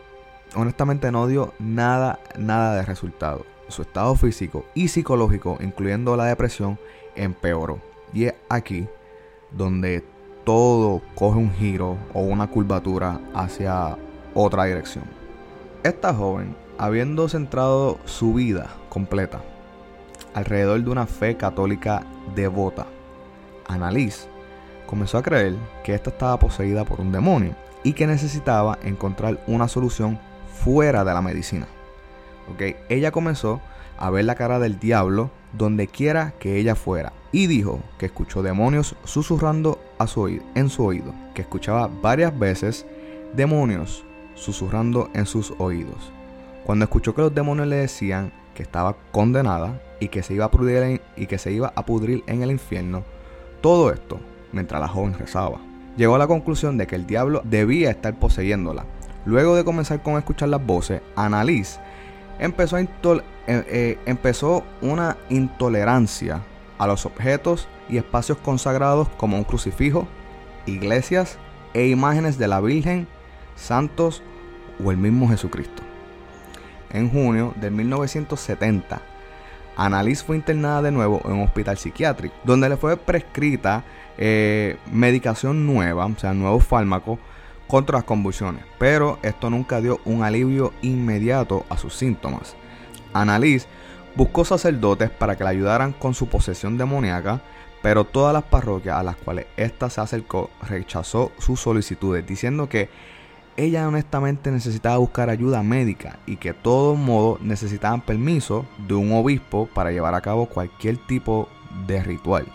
honestamente 0.54 1.12
no 1.12 1.26
dio 1.26 1.52
nada, 1.58 2.20
nada 2.38 2.74
de 2.76 2.86
resultado. 2.86 3.44
Su 3.70 3.82
estado 3.82 4.14
físico 4.16 4.64
y 4.74 4.88
psicológico, 4.88 5.56
incluyendo 5.60 6.16
la 6.16 6.26
depresión, 6.26 6.78
empeoró. 7.14 7.78
Y 8.12 8.24
es 8.24 8.34
aquí 8.48 8.88
donde 9.52 10.04
todo 10.44 11.00
coge 11.14 11.38
un 11.38 11.52
giro 11.52 11.96
o 12.12 12.20
una 12.20 12.48
curvatura 12.48 13.20
hacia 13.34 13.96
otra 14.34 14.64
dirección. 14.64 15.04
Esta 15.82 16.12
joven, 16.12 16.56
habiendo 16.78 17.28
centrado 17.28 17.98
su 18.04 18.34
vida 18.34 18.70
completa 18.88 19.40
alrededor 20.34 20.82
de 20.82 20.90
una 20.90 21.06
fe 21.06 21.36
católica 21.36 22.04
devota, 22.34 22.86
Annalise 23.66 24.28
comenzó 24.86 25.18
a 25.18 25.22
creer 25.22 25.54
que 25.84 25.94
ésta 25.94 26.10
estaba 26.10 26.38
poseída 26.38 26.84
por 26.84 27.00
un 27.00 27.12
demonio 27.12 27.54
y 27.84 27.92
que 27.92 28.06
necesitaba 28.06 28.78
encontrar 28.82 29.40
una 29.46 29.68
solución 29.68 30.18
fuera 30.52 31.04
de 31.04 31.14
la 31.14 31.22
medicina. 31.22 31.66
Ella 32.88 33.10
comenzó 33.10 33.60
a 33.98 34.10
ver 34.10 34.24
la 34.24 34.34
cara 34.34 34.58
del 34.58 34.78
diablo 34.78 35.30
donde 35.52 35.86
quiera 35.86 36.32
que 36.38 36.56
ella 36.56 36.74
fuera 36.74 37.12
y 37.32 37.46
dijo 37.46 37.80
que 37.98 38.06
escuchó 38.06 38.42
demonios 38.42 38.96
susurrando 39.04 39.78
a 39.98 40.06
su 40.06 40.20
oído, 40.20 40.44
en 40.54 40.68
su 40.68 40.84
oído, 40.84 41.14
que 41.34 41.42
escuchaba 41.42 41.88
varias 42.02 42.36
veces 42.36 42.86
demonios 43.34 44.04
susurrando 44.34 45.10
en 45.14 45.26
sus 45.26 45.52
oídos. 45.58 46.12
Cuando 46.64 46.84
escuchó 46.84 47.14
que 47.14 47.22
los 47.22 47.34
demonios 47.34 47.68
le 47.68 47.76
decían 47.76 48.32
que 48.54 48.62
estaba 48.62 48.96
condenada 49.12 49.80
y 50.00 50.08
que 50.08 50.22
se 50.22 50.34
iba 50.34 50.46
a 50.46 50.50
pudrir 50.50 50.76
en, 50.78 51.00
y 51.16 51.26
que 51.26 51.38
se 51.38 51.52
iba 51.52 51.72
a 51.74 51.84
pudrir 51.84 52.24
en 52.26 52.42
el 52.42 52.50
infierno, 52.50 53.04
todo 53.60 53.92
esto 53.92 54.18
mientras 54.52 54.80
la 54.80 54.88
joven 54.88 55.14
rezaba. 55.14 55.58
Llegó 55.96 56.14
a 56.14 56.18
la 56.18 56.26
conclusión 56.26 56.78
de 56.78 56.86
que 56.86 56.96
el 56.96 57.06
diablo 57.06 57.42
debía 57.44 57.90
estar 57.90 58.18
poseyéndola. 58.18 58.86
Luego 59.26 59.54
de 59.54 59.64
comenzar 59.64 60.02
con 60.02 60.16
escuchar 60.16 60.48
las 60.48 60.64
voces, 60.64 61.02
Annalise 61.14 61.78
eh, 62.40 63.22
eh, 63.46 63.98
empezó 64.06 64.64
una 64.80 65.16
intolerancia 65.28 66.40
a 66.78 66.86
los 66.86 67.04
objetos 67.04 67.68
y 67.88 67.98
espacios 67.98 68.38
consagrados 68.38 69.08
como 69.18 69.36
un 69.36 69.44
crucifijo, 69.44 70.08
iglesias 70.64 71.38
e 71.74 71.88
imágenes 71.88 72.38
de 72.38 72.48
la 72.48 72.60
Virgen, 72.60 73.06
santos 73.56 74.22
o 74.82 74.90
el 74.90 74.96
mismo 74.96 75.28
Jesucristo. 75.28 75.82
En 76.90 77.10
junio 77.10 77.52
de 77.60 77.70
1970, 77.70 79.02
Annalise 79.76 80.24
fue 80.24 80.36
internada 80.36 80.82
de 80.82 80.92
nuevo 80.92 81.20
en 81.24 81.32
un 81.32 81.42
hospital 81.42 81.76
psiquiátrico, 81.76 82.34
donde 82.44 82.70
le 82.70 82.76
fue 82.76 82.96
prescrita 82.96 83.84
eh, 84.16 84.76
medicación 84.90 85.66
nueva, 85.66 86.06
o 86.06 86.18
sea, 86.18 86.32
nuevos 86.32 86.64
fármacos 86.64 87.18
contra 87.70 87.98
las 87.98 88.04
convulsiones, 88.04 88.64
pero 88.78 89.20
esto 89.22 89.48
nunca 89.48 89.80
dio 89.80 90.00
un 90.04 90.24
alivio 90.24 90.72
inmediato 90.82 91.64
a 91.68 91.78
sus 91.78 91.94
síntomas. 91.94 92.56
Annalise 93.12 93.68
buscó 94.16 94.44
sacerdotes 94.44 95.08
para 95.08 95.36
que 95.36 95.44
la 95.44 95.50
ayudaran 95.50 95.92
con 95.92 96.12
su 96.12 96.26
posesión 96.26 96.76
demoníaca, 96.76 97.40
pero 97.80 98.04
todas 98.04 98.34
las 98.34 98.42
parroquias 98.42 98.98
a 98.98 99.04
las 99.04 99.14
cuales 99.14 99.46
ésta 99.56 99.88
se 99.88 100.00
acercó 100.00 100.50
rechazó 100.68 101.30
sus 101.38 101.60
solicitudes, 101.60 102.26
diciendo 102.26 102.68
que 102.68 102.88
ella 103.56 103.86
honestamente 103.86 104.50
necesitaba 104.50 104.96
buscar 104.96 105.30
ayuda 105.30 105.62
médica 105.62 106.18
y 106.26 106.38
que 106.38 106.52
de 106.52 106.58
todos 106.58 106.98
modos 106.98 107.40
necesitaban 107.40 108.00
permiso 108.00 108.66
de 108.88 108.94
un 108.94 109.12
obispo 109.12 109.68
para 109.72 109.92
llevar 109.92 110.14
a 110.14 110.20
cabo 110.20 110.46
cualquier 110.46 110.96
tipo 110.96 111.48
de 111.86 112.02
ritual. 112.02 112.46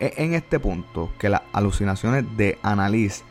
Es 0.00 0.18
en 0.18 0.34
este 0.34 0.58
punto 0.58 1.10
que 1.18 1.28
las 1.28 1.42
alucinaciones 1.52 2.24
de 2.36 2.58
Annalise 2.62 3.24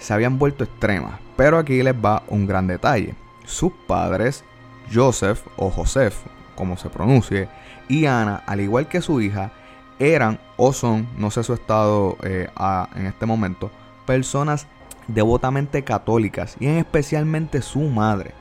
se 0.00 0.12
habían 0.12 0.38
vuelto 0.38 0.64
extremas. 0.64 1.20
Pero 1.36 1.58
aquí 1.58 1.82
les 1.82 1.94
va 1.94 2.24
un 2.28 2.46
gran 2.46 2.66
detalle. 2.66 3.14
Sus 3.44 3.72
padres, 3.86 4.44
Joseph 4.92 5.46
o 5.56 5.70
Joseph, 5.70 6.16
como 6.56 6.76
se 6.76 6.88
pronuncie, 6.88 7.48
y 7.88 8.06
Ana, 8.06 8.42
al 8.46 8.60
igual 8.60 8.88
que 8.88 9.00
su 9.00 9.20
hija, 9.20 9.52
eran 9.98 10.40
o 10.56 10.72
son, 10.72 11.08
no 11.16 11.30
sé 11.30 11.44
su 11.44 11.52
estado 11.52 12.16
eh, 12.22 12.48
en 12.96 13.06
este 13.06 13.26
momento, 13.26 13.70
personas 14.06 14.66
devotamente 15.08 15.84
católicas 15.84 16.56
y 16.58 16.66
en 16.66 16.78
especialmente 16.78 17.62
su 17.62 17.80
madre. 17.80 18.32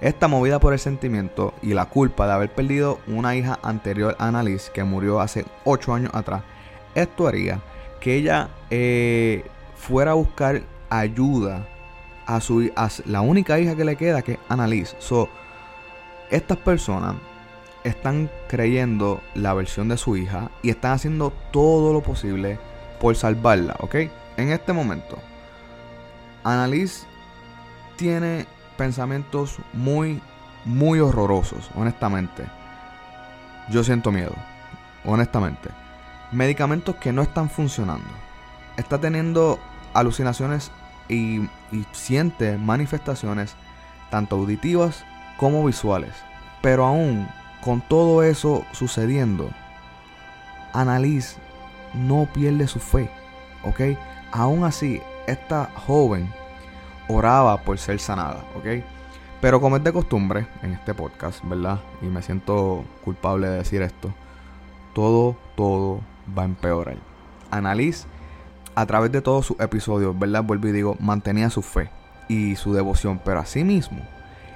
Esta 0.00 0.28
movida 0.28 0.60
por 0.60 0.72
el 0.72 0.78
sentimiento 0.78 1.52
y 1.62 1.74
la 1.74 1.86
culpa 1.86 2.26
de 2.26 2.32
haber 2.32 2.50
perdido 2.50 3.00
una 3.06 3.34
hija 3.36 3.58
anterior 3.62 4.16
a 4.18 4.28
Annalise 4.28 4.70
que 4.72 4.84
murió 4.84 5.20
hace 5.20 5.44
8 5.64 5.94
años 5.94 6.14
atrás, 6.14 6.42
esto 6.94 7.26
haría 7.28 7.60
que 8.00 8.14
ella 8.16 8.48
eh, 8.70 9.44
fuera 9.76 10.12
a 10.12 10.14
buscar 10.14 10.62
ayuda 10.90 11.66
a 12.26 12.40
su 12.40 12.70
a 12.76 12.88
la 13.06 13.20
única 13.22 13.58
hija 13.58 13.74
que 13.76 13.84
le 13.84 13.96
queda 13.96 14.22
que 14.22 14.32
es 14.32 14.38
Annalise. 14.48 14.96
So, 14.98 15.28
estas 16.30 16.58
personas 16.58 17.16
están 17.84 18.30
creyendo 18.48 19.22
la 19.34 19.54
versión 19.54 19.88
de 19.88 19.96
su 19.96 20.16
hija 20.16 20.50
y 20.62 20.70
están 20.70 20.92
haciendo 20.92 21.32
todo 21.50 21.92
lo 21.92 22.02
posible 22.02 22.58
por 23.00 23.16
salvarla, 23.16 23.76
¿ok? 23.80 23.94
En 24.36 24.50
este 24.50 24.72
momento, 24.72 25.18
Annalise 26.44 27.06
tiene 27.96 28.46
pensamientos 28.76 29.56
muy, 29.72 30.20
muy 30.64 31.00
horrorosos, 31.00 31.70
honestamente. 31.74 32.44
Yo 33.70 33.84
siento 33.84 34.10
miedo, 34.10 34.34
honestamente. 35.04 35.68
Medicamentos 36.32 36.96
que 36.96 37.12
no 37.12 37.22
están 37.22 37.50
funcionando. 37.50 38.08
Está 38.76 38.98
teniendo 38.98 39.58
alucinaciones 39.94 40.70
y, 41.10 41.48
siente 41.92 42.56
manifestaciones 42.56 43.54
tanto 44.10 44.36
auditivas 44.36 45.04
como 45.36 45.64
visuales. 45.64 46.12
Pero 46.62 46.86
aún 46.86 47.28
con 47.62 47.80
todo 47.80 48.22
eso 48.22 48.64
sucediendo, 48.72 49.50
Annalise 50.72 51.38
no 51.94 52.28
pierde 52.32 52.66
su 52.66 52.78
fe, 52.78 53.10
¿ok? 53.64 53.98
Aún 54.32 54.64
así, 54.64 55.00
esta 55.26 55.70
joven 55.74 56.32
oraba 57.08 57.58
por 57.62 57.78
ser 57.78 57.98
sanada, 57.98 58.44
¿ok? 58.56 58.84
Pero 59.40 59.60
como 59.60 59.76
es 59.76 59.84
de 59.84 59.92
costumbre 59.92 60.46
en 60.62 60.72
este 60.72 60.94
podcast, 60.94 61.42
¿verdad? 61.44 61.80
Y 62.02 62.06
me 62.06 62.22
siento 62.22 62.84
culpable 63.04 63.48
de 63.48 63.58
decir 63.58 63.82
esto, 63.82 64.12
todo, 64.94 65.36
todo 65.56 66.00
va 66.36 66.42
a 66.42 66.46
empeorar. 66.46 66.96
Annalise 67.50 68.06
a 68.74 68.86
través 68.86 69.12
de 69.12 69.22
todos 69.22 69.46
sus 69.46 69.60
episodios, 69.60 70.18
¿verdad? 70.18 70.42
Vuelvo 70.44 70.68
y 70.68 70.72
digo, 70.72 70.96
mantenía 71.00 71.50
su 71.50 71.62
fe 71.62 71.90
y 72.28 72.56
su 72.56 72.72
devoción, 72.72 73.20
pero 73.24 73.40
asimismo, 73.40 74.02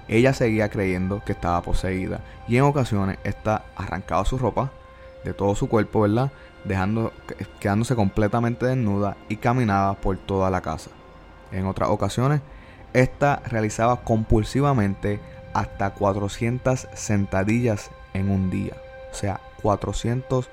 ella 0.08 0.32
seguía 0.32 0.68
creyendo 0.68 1.22
que 1.24 1.32
estaba 1.32 1.62
poseída 1.62 2.20
y 2.46 2.56
en 2.56 2.64
ocasiones 2.64 3.18
está 3.24 3.64
arrancaba 3.76 4.24
su 4.24 4.38
ropa 4.38 4.70
de 5.24 5.32
todo 5.32 5.54
su 5.54 5.68
cuerpo, 5.68 6.02
¿verdad? 6.02 6.30
Dejando, 6.64 7.12
quedándose 7.60 7.96
completamente 7.96 8.66
desnuda 8.66 9.16
y 9.28 9.36
caminaba 9.36 9.94
por 9.94 10.16
toda 10.18 10.50
la 10.50 10.60
casa. 10.60 10.90
En 11.50 11.66
otras 11.66 11.88
ocasiones, 11.88 12.40
esta 12.92 13.42
realizaba 13.46 14.02
compulsivamente 14.02 15.20
hasta 15.52 15.90
400 15.90 16.88
sentadillas 16.94 17.90
en 18.12 18.30
un 18.30 18.50
día. 18.50 18.74
O 19.10 19.14
sea, 19.14 19.40
400 19.62 20.50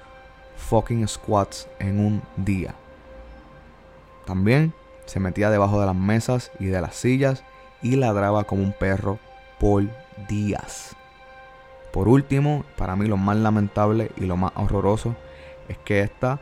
fucking 0.56 1.08
squats 1.08 1.68
en 1.80 2.00
un 2.00 2.22
día. 2.38 2.76
También 4.32 4.74
se 5.08 5.20
metía 5.20 5.50
debajo 5.50 5.82
de 5.82 5.86
las 5.86 5.96
mesas 5.96 6.54
y 6.58 6.68
de 6.68 6.80
las 6.80 6.96
sillas 6.96 7.44
y 7.82 7.98
ladraba 7.98 8.46
como 8.46 8.64
un 8.64 8.72
perro 8.72 9.20
por 9.60 9.84
días. 10.30 10.96
Por 11.92 12.08
último, 12.08 12.64
para 12.78 12.96
mí 12.96 13.08
lo 13.08 13.18
más 13.18 13.36
lamentable 13.36 14.10
y 14.16 14.22
lo 14.22 14.38
más 14.38 14.54
horroroso 14.56 15.18
es 15.68 15.78
que 15.80 16.00
esta 16.00 16.40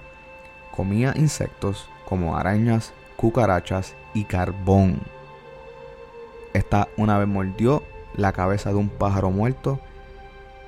comía 0.69 1.13
insectos 1.15 1.89
como 2.05 2.38
arañas, 2.38 2.93
cucarachas 3.15 3.96
y 4.13 4.25
carbón. 4.25 5.00
Esta 6.53 6.89
una 6.96 7.17
vez 7.17 7.27
mordió 7.27 7.81
la 8.13 8.34
cabeza 8.34 8.69
de 8.69 8.75
un 8.75 8.89
pájaro 8.89 9.31
muerto 9.31 9.79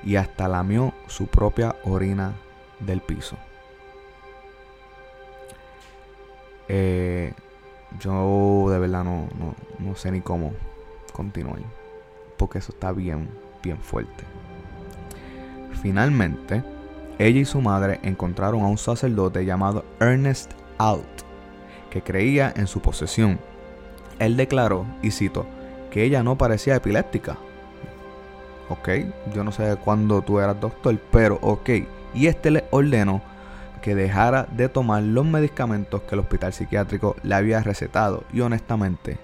y 0.02 0.16
hasta 0.16 0.48
lamió 0.48 0.92
su 1.06 1.28
propia 1.28 1.76
orina 1.84 2.32
del 2.80 3.00
piso. 3.00 3.36
Eh, 6.74 7.34
yo 8.00 8.66
de 8.70 8.78
verdad 8.78 9.04
no, 9.04 9.28
no, 9.78 9.94
sé 9.94 10.10
ni 10.10 10.22
cómo 10.22 10.54
continuar. 11.12 11.60
Porque 12.38 12.58
eso 12.58 12.72
está 12.72 12.92
bien, 12.92 13.28
bien 13.62 13.76
fuerte. 13.76 14.24
Finalmente, 15.82 16.64
ella 17.18 17.40
y 17.40 17.44
su 17.44 17.60
madre 17.60 18.00
encontraron 18.02 18.62
a 18.62 18.68
un 18.68 18.78
sacerdote 18.78 19.44
llamado 19.44 19.84
Ernest 20.00 20.52
Alt, 20.78 21.04
que 21.90 22.00
creía 22.00 22.54
en 22.56 22.66
su 22.66 22.80
posesión. 22.80 23.38
Él 24.18 24.38
declaró, 24.38 24.86
y 25.02 25.10
cito, 25.10 25.44
que 25.90 26.04
ella 26.04 26.22
no 26.22 26.38
parecía 26.38 26.76
epiléptica. 26.76 27.36
ok, 28.70 28.88
yo 29.34 29.44
no 29.44 29.52
sé 29.52 29.76
cuándo 29.76 30.22
tú 30.22 30.40
eras 30.40 30.58
doctor, 30.58 30.98
pero 31.10 31.38
ok. 31.42 31.68
Y 32.14 32.28
este 32.28 32.50
le 32.50 32.64
ordenó 32.70 33.20
que 33.82 33.94
dejara 33.94 34.46
de 34.50 34.68
tomar 34.68 35.02
los 35.02 35.26
medicamentos 35.26 36.02
que 36.02 36.14
el 36.14 36.20
hospital 36.20 36.52
psiquiátrico 36.52 37.16
le 37.22 37.34
había 37.34 37.60
recetado. 37.62 38.24
Y 38.32 38.40
honestamente, 38.40 39.18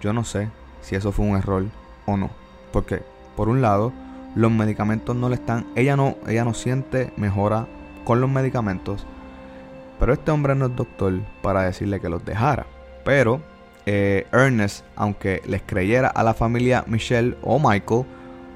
yo 0.00 0.12
no 0.12 0.22
sé 0.22 0.48
si 0.82 0.94
eso 0.94 1.10
fue 1.10 1.26
un 1.26 1.36
error 1.36 1.64
o 2.04 2.16
no. 2.16 2.30
Porque, 2.72 3.02
por 3.34 3.48
un 3.48 3.62
lado, 3.62 3.92
los 4.36 4.52
medicamentos 4.52 5.16
no 5.16 5.28
le 5.28 5.36
están. 5.36 5.66
Ella 5.74 5.96
no, 5.96 6.16
ella 6.28 6.44
no 6.44 6.54
siente 6.54 7.12
mejora 7.16 7.66
con 8.04 8.20
los 8.20 8.30
medicamentos. 8.30 9.06
Pero 9.98 10.12
este 10.12 10.30
hombre 10.30 10.54
no 10.54 10.66
es 10.66 10.76
doctor 10.76 11.14
para 11.42 11.62
decirle 11.62 12.00
que 12.00 12.10
los 12.10 12.24
dejara. 12.24 12.66
Pero 13.04 13.40
eh, 13.86 14.26
Ernest, 14.32 14.84
aunque 14.94 15.42
les 15.46 15.62
creyera 15.62 16.08
a 16.08 16.22
la 16.22 16.34
familia 16.34 16.84
Michelle 16.86 17.36
o 17.42 17.58
Michael, 17.58 18.04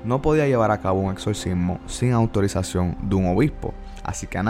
no 0.04 0.20
podía 0.20 0.46
llevar 0.46 0.70
a 0.70 0.80
cabo 0.80 1.00
un 1.00 1.12
exorcismo 1.12 1.78
sin 1.86 2.12
autorización 2.12 2.96
de 3.02 3.14
un 3.14 3.26
obispo. 3.26 3.72
Así 4.04 4.26
que 4.26 4.40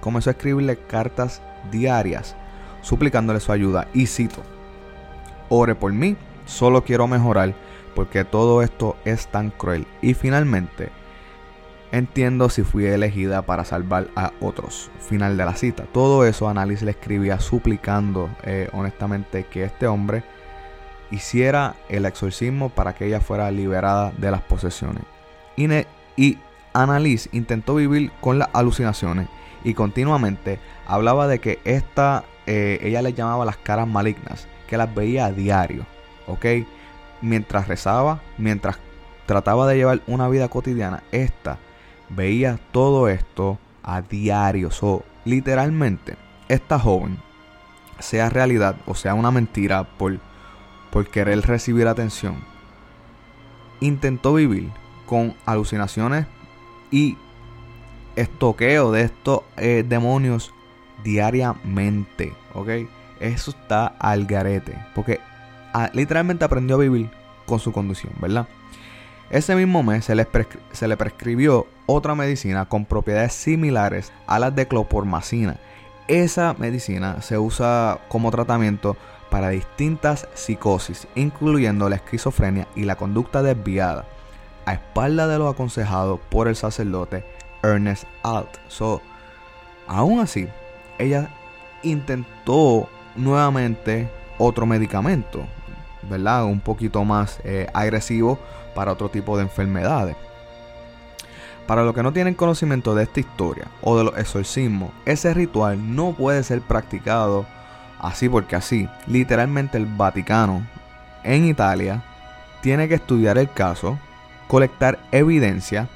comenzó 0.00 0.30
a 0.30 0.32
escribirle 0.32 0.76
cartas 0.76 1.42
diarias 1.70 2.36
suplicándole 2.82 3.40
su 3.40 3.52
ayuda 3.52 3.88
y 3.94 4.06
cito, 4.06 4.42
ore 5.48 5.74
por 5.74 5.92
mí, 5.92 6.16
solo 6.44 6.84
quiero 6.84 7.06
mejorar 7.08 7.54
porque 7.94 8.24
todo 8.24 8.62
esto 8.62 8.96
es 9.04 9.26
tan 9.26 9.50
cruel. 9.50 9.86
Y 10.02 10.14
finalmente, 10.14 10.90
entiendo 11.90 12.48
si 12.48 12.62
fui 12.62 12.84
elegida 12.86 13.42
para 13.42 13.64
salvar 13.64 14.08
a 14.14 14.32
otros. 14.40 14.90
Final 15.00 15.36
de 15.36 15.44
la 15.44 15.56
cita. 15.56 15.84
Todo 15.92 16.24
eso 16.26 16.48
Annalise 16.48 16.84
le 16.84 16.90
escribía 16.92 17.40
suplicando 17.40 18.30
eh, 18.44 18.68
honestamente 18.72 19.46
que 19.46 19.64
este 19.64 19.86
hombre 19.86 20.22
hiciera 21.10 21.74
el 21.88 22.04
exorcismo 22.04 22.68
para 22.68 22.94
que 22.94 23.06
ella 23.06 23.20
fuera 23.20 23.50
liberada 23.50 24.12
de 24.16 24.30
las 24.30 24.42
posesiones. 24.42 25.02
Y, 25.56 25.68
y 26.16 26.38
Annalise 26.82 27.28
intentó 27.32 27.76
vivir 27.76 28.12
con 28.20 28.38
las 28.38 28.48
alucinaciones 28.52 29.28
y 29.64 29.74
continuamente 29.74 30.58
hablaba 30.86 31.26
de 31.26 31.38
que 31.40 31.58
esta, 31.64 32.24
eh, 32.46 32.78
ella 32.82 33.02
le 33.02 33.14
llamaba 33.14 33.44
las 33.44 33.56
caras 33.56 33.88
malignas, 33.88 34.46
que 34.68 34.76
las 34.76 34.94
veía 34.94 35.26
a 35.26 35.32
diario, 35.32 35.86
¿ok? 36.26 36.44
Mientras 37.22 37.66
rezaba, 37.66 38.20
mientras 38.38 38.78
trataba 39.26 39.66
de 39.66 39.76
llevar 39.76 40.02
una 40.06 40.28
vida 40.28 40.48
cotidiana, 40.48 41.02
esta 41.12 41.58
veía 42.10 42.60
todo 42.72 43.08
esto 43.08 43.58
a 43.82 44.02
diario. 44.02 44.70
So, 44.70 45.02
literalmente, 45.24 46.16
esta 46.48 46.78
joven, 46.78 47.18
sea 47.98 48.28
realidad 48.28 48.76
o 48.86 48.94
sea 48.94 49.14
una 49.14 49.30
mentira 49.30 49.84
por, 49.84 50.18
por 50.90 51.08
querer 51.08 51.40
recibir 51.40 51.88
atención, 51.88 52.36
intentó 53.80 54.34
vivir 54.34 54.70
con 55.06 55.34
alucinaciones 55.46 56.26
y 56.90 57.16
estoqueo 58.16 58.92
de 58.92 59.02
estos 59.02 59.40
eh, 59.56 59.84
demonios 59.86 60.52
diariamente, 61.04 62.32
¿ok? 62.54 62.68
Eso 63.20 63.50
está 63.50 63.86
al 63.86 64.26
garete, 64.26 64.76
porque 64.94 65.20
ah, 65.72 65.90
literalmente 65.92 66.44
aprendió 66.44 66.76
a 66.76 66.80
vivir 66.80 67.10
con 67.46 67.60
su 67.60 67.72
condición, 67.72 68.12
¿verdad? 68.20 68.48
Ese 69.30 69.56
mismo 69.56 69.82
mes 69.82 70.04
se 70.04 70.14
le, 70.14 70.26
se 70.72 70.88
le 70.88 70.96
prescribió 70.96 71.66
otra 71.86 72.14
medicina 72.14 72.66
con 72.66 72.84
propiedades 72.84 73.32
similares 73.32 74.12
a 74.26 74.38
las 74.38 74.54
de 74.54 74.68
clopormacina. 74.68 75.56
Esa 76.08 76.54
medicina 76.54 77.20
se 77.22 77.36
usa 77.36 77.98
como 78.08 78.30
tratamiento 78.30 78.96
para 79.30 79.48
distintas 79.48 80.28
psicosis, 80.34 81.08
incluyendo 81.16 81.88
la 81.88 81.96
esquizofrenia 81.96 82.68
y 82.76 82.84
la 82.84 82.94
conducta 82.94 83.42
desviada 83.42 84.04
a 84.66 84.74
espalda 84.74 85.26
de 85.26 85.38
lo 85.38 85.48
aconsejado 85.48 86.18
por 86.18 86.48
el 86.48 86.56
sacerdote 86.56 87.24
Ernest 87.62 88.04
Alt. 88.22 88.50
So, 88.68 89.00
aún 89.86 90.20
así, 90.20 90.48
ella 90.98 91.30
intentó 91.82 92.88
nuevamente 93.14 94.08
otro 94.38 94.66
medicamento, 94.66 95.46
¿verdad? 96.02 96.44
Un 96.44 96.60
poquito 96.60 97.04
más 97.04 97.40
eh, 97.44 97.68
agresivo 97.72 98.38
para 98.74 98.92
otro 98.92 99.08
tipo 99.08 99.36
de 99.36 99.44
enfermedades. 99.44 100.16
Para 101.66 101.82
los 101.82 101.94
que 101.94 102.02
no 102.02 102.12
tienen 102.12 102.34
conocimiento 102.34 102.94
de 102.94 103.04
esta 103.04 103.20
historia 103.20 103.66
o 103.82 103.98
de 103.98 104.04
los 104.04 104.18
exorcismos, 104.18 104.90
ese 105.04 105.34
ritual 105.34 105.96
no 105.96 106.12
puede 106.12 106.44
ser 106.44 106.60
practicado 106.60 107.46
así 107.98 108.28
porque 108.28 108.56
así. 108.56 108.88
Literalmente 109.06 109.76
el 109.76 109.86
Vaticano 109.86 110.64
en 111.24 111.46
Italia 111.46 112.04
tiene 112.60 112.88
que 112.88 112.94
estudiar 112.94 113.36
el 113.38 113.50
caso, 113.50 113.98
colectar 114.48 114.98
evidencia 115.12 115.88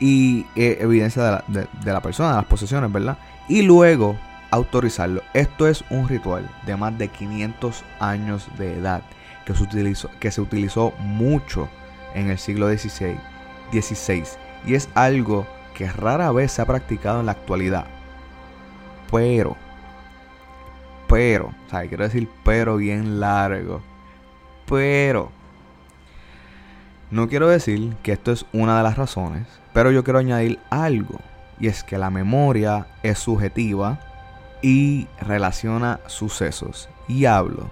y 0.00 0.46
eh, 0.56 0.78
evidencia 0.80 1.42
de 1.46 1.92
la, 1.92 2.00
persona, 2.00 2.30
de 2.30 2.36
las 2.36 2.44
posesiones, 2.46 2.92
¿verdad? 2.92 3.18
Y 3.48 3.62
luego 3.62 4.18
autorizarlo. 4.50 5.22
Esto 5.34 5.66
es 5.68 5.84
un 5.90 6.08
ritual 6.08 6.48
de 6.66 6.76
más 6.76 6.96
de 6.96 7.08
500 7.08 7.84
años 8.00 8.48
de 8.58 8.78
edad 8.78 9.02
que 9.44 9.54
se 9.54 9.62
utilizó, 9.62 10.10
que 10.20 10.30
se 10.30 10.40
utilizó 10.40 10.92
mucho 10.98 11.68
en 12.14 12.30
el 12.30 12.38
siglo 12.38 12.68
XVI, 12.68 13.18
y 14.66 14.74
es 14.74 14.88
algo 14.94 15.46
que 15.74 15.90
rara 15.90 16.30
vez 16.30 16.52
se 16.52 16.62
ha 16.62 16.66
practicado 16.66 17.20
en 17.20 17.26
la 17.26 17.32
actualidad. 17.32 17.86
Pero, 19.10 19.56
pero, 21.08 21.46
o 21.66 21.70
sea, 21.70 21.86
quiero 21.86 22.04
decir 22.04 22.28
pero 22.44 22.76
bien 22.76 23.20
largo. 23.20 23.82
Pero, 24.66 25.30
no 27.10 27.28
quiero 27.28 27.48
decir 27.48 27.94
que 28.02 28.12
esto 28.12 28.32
es 28.32 28.46
una 28.52 28.76
de 28.76 28.82
las 28.82 28.96
razones, 28.96 29.46
pero 29.72 29.90
yo 29.90 30.04
quiero 30.04 30.18
añadir 30.18 30.58
algo. 30.70 31.20
Y 31.60 31.68
es 31.68 31.84
que 31.84 31.98
la 31.98 32.10
memoria 32.10 32.86
es 33.02 33.18
subjetiva 33.18 34.00
y 34.62 35.06
relaciona 35.20 36.00
sucesos. 36.06 36.88
Y 37.06 37.26
hablo 37.26 37.70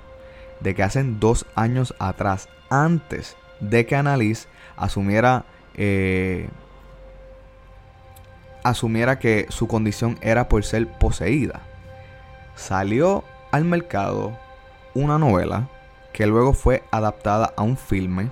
de 0.60 0.74
que 0.74 0.82
hace 0.82 1.02
dos 1.02 1.46
años 1.54 1.94
atrás, 1.98 2.48
antes 2.70 3.36
de 3.60 3.86
que 3.86 3.96
Annalise 3.96 4.46
asumiera, 4.76 5.44
eh, 5.74 6.48
asumiera 8.62 9.18
que 9.18 9.46
su 9.48 9.66
condición 9.66 10.18
era 10.20 10.48
por 10.48 10.64
ser 10.64 10.86
poseída, 10.86 11.62
salió 12.54 13.24
al 13.50 13.64
mercado 13.64 14.38
una 14.94 15.18
novela 15.18 15.68
que 16.12 16.26
luego 16.26 16.52
fue 16.52 16.82
adaptada 16.90 17.52
a 17.56 17.62
un 17.62 17.76
filme 17.76 18.30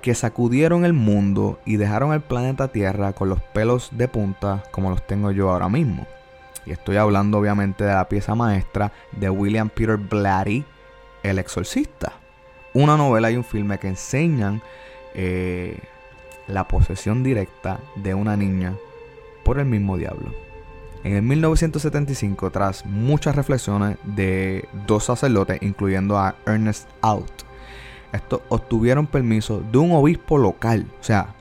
que 0.00 0.14
sacudieron 0.14 0.84
el 0.84 0.92
mundo 0.92 1.58
y 1.64 1.76
dejaron 1.76 2.12
el 2.12 2.20
planeta 2.20 2.68
Tierra 2.68 3.12
con 3.12 3.28
los 3.28 3.40
pelos 3.40 3.90
de 3.92 4.08
punta 4.08 4.62
como 4.70 4.90
los 4.90 5.06
tengo 5.06 5.30
yo 5.30 5.50
ahora 5.50 5.68
mismo. 5.68 6.06
Y 6.66 6.72
estoy 6.72 6.96
hablando 6.96 7.38
obviamente 7.38 7.84
de 7.84 7.92
la 7.92 8.08
pieza 8.08 8.34
maestra 8.34 8.92
de 9.12 9.30
William 9.30 9.68
Peter 9.68 9.96
Blatty, 9.96 10.64
El 11.22 11.38
Exorcista. 11.38 12.12
Una 12.74 12.96
novela 12.96 13.30
y 13.30 13.36
un 13.36 13.44
filme 13.44 13.78
que 13.78 13.88
enseñan 13.88 14.62
eh, 15.14 15.78
la 16.46 16.68
posesión 16.68 17.22
directa 17.22 17.80
de 17.96 18.14
una 18.14 18.36
niña 18.36 18.74
por 19.44 19.58
el 19.58 19.66
mismo 19.66 19.96
diablo. 19.96 20.32
En 21.02 21.14
el 21.14 21.22
1975, 21.22 22.50
tras 22.50 22.84
muchas 22.84 23.34
reflexiones 23.34 23.96
de 24.04 24.68
dos 24.86 25.04
sacerdotes, 25.04 25.62
incluyendo 25.62 26.18
a 26.18 26.36
Ernest 26.46 26.88
Out, 27.00 27.49
estos 28.12 28.40
obtuvieron 28.48 29.06
permiso 29.06 29.62
de 29.70 29.78
un 29.78 29.92
obispo 29.92 30.38
local. 30.38 30.86
O 31.00 31.02
sea, 31.04 31.34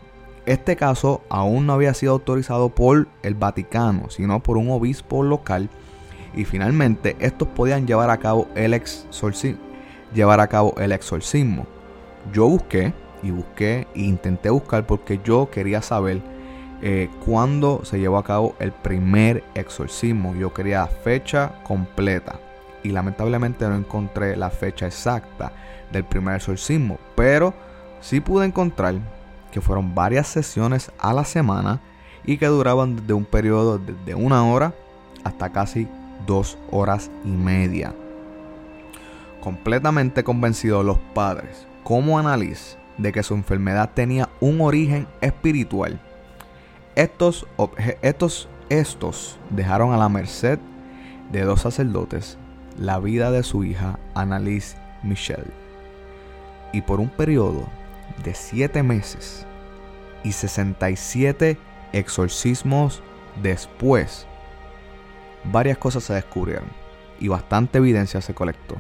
este 0.46 0.76
caso 0.76 1.22
aún 1.30 1.66
no 1.66 1.74
había 1.74 1.94
sido 1.94 2.14
autorizado 2.14 2.70
por 2.70 3.08
el 3.24 3.36
Vaticano, 3.36 4.10
sino 4.10 4.42
por 4.42 4.58
un 4.58 4.70
obispo 4.72 5.24
local. 5.24 5.70
Y 6.36 6.46
finalmente 6.46 7.16
estos 7.20 7.48
podían 7.48 7.88
llevar 7.88 8.10
a 8.10 8.18
cabo 8.18 8.48
el 8.56 8.74
exorcismo. 8.74 9.60
Llevar 10.14 10.40
a 10.40 10.48
cabo 10.48 10.76
el 10.78 10.92
exorcismo. 10.92 11.66
Yo 12.34 12.48
busqué 12.48 12.94
y 13.22 13.32
busqué 13.32 13.88
e 13.96 14.02
intenté 14.02 14.50
buscar 14.50 14.86
porque 14.86 15.20
yo 15.24 15.50
quería 15.52 15.82
saber 15.82 16.22
eh, 16.82 17.10
cuándo 17.26 17.82
se 17.84 18.00
llevó 18.00 18.18
a 18.18 18.24
cabo 18.24 18.56
el 18.60 18.72
primer 18.72 19.44
exorcismo. 19.56 20.36
Yo 20.36 20.54
quería 20.54 20.82
la 20.82 20.88
fecha 20.88 21.52
completa 21.64 22.40
y 22.84 22.90
lamentablemente 22.90 23.68
no 23.68 23.76
encontré 23.76 24.36
la 24.36 24.50
fecha 24.50 24.88
exacta 24.88 25.52
del 25.92 26.04
primer 26.04 26.36
exorcismo, 26.36 26.98
pero 27.16 27.54
sí 28.02 28.20
pude 28.20 28.46
encontrar 28.46 28.96
que 29.52 29.62
fueron 29.62 29.96
varias 29.96 30.28
sesiones 30.28 30.92
a 31.00 31.14
la 31.14 31.26
semana 31.26 31.82
y 32.24 32.38
que 32.38 32.46
duraban 32.46 32.96
desde 32.96 33.14
un 33.14 33.26
periodo 33.26 33.80
de 33.80 34.16
una 34.16 34.46
hora 34.46 34.74
hasta 35.24 35.52
casi 35.52 35.88
dos 36.26 36.58
horas 36.72 37.10
y 37.24 37.30
media. 37.30 37.94
Completamente 39.42 40.24
convencidos 40.24 40.86
los 40.86 41.00
padres, 41.14 41.66
como 41.84 42.20
Annalise, 42.20 42.78
de 42.98 43.12
que 43.12 43.24
su 43.24 43.34
enfermedad 43.34 43.92
tenía 43.94 44.30
un 44.42 44.60
origen 44.62 45.08
espiritual, 45.22 46.00
estos, 46.96 47.48
estos, 48.02 48.50
estos 48.68 49.40
dejaron 49.50 49.94
a 49.94 49.98
la 49.98 50.10
merced 50.10 50.60
de 51.32 51.44
dos 51.44 51.62
sacerdotes 51.62 52.38
la 52.80 52.98
vida 53.00 53.30
de 53.30 53.44
su 53.44 53.66
hija 53.66 54.00
Annalise 54.16 54.78
Michelle 55.04 55.52
y 56.72 56.82
por 56.82 57.02
un 57.02 57.10
periodo 57.10 57.68
de 58.24 58.34
siete 58.34 58.84
meses 58.84 59.46
y 60.24 60.32
67 60.32 61.58
exorcismos 61.92 63.02
después, 63.42 64.26
varias 65.52 65.78
cosas 65.78 66.04
se 66.04 66.14
descubrieron 66.14 66.68
y 67.20 67.28
bastante 67.28 67.80
evidencia 67.80 68.22
se 68.22 68.34
colectó. 68.34 68.78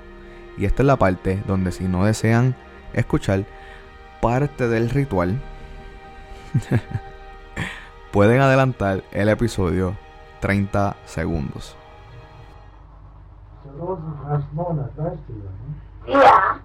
Y 0.57 0.65
esta 0.65 0.83
es 0.83 0.87
la 0.87 0.97
parte 0.97 1.41
donde 1.45 1.71
si 1.71 1.85
no 1.85 2.05
desean 2.05 2.55
escuchar 2.93 3.45
parte 4.21 4.67
del 4.69 4.89
ritual, 4.89 5.41
pueden 8.11 8.39
adelantar 8.39 9.03
el 9.11 9.27
episodio 9.29 9.97
30 10.39 10.95
segundos. 11.05 11.75
Ja, 16.07 16.59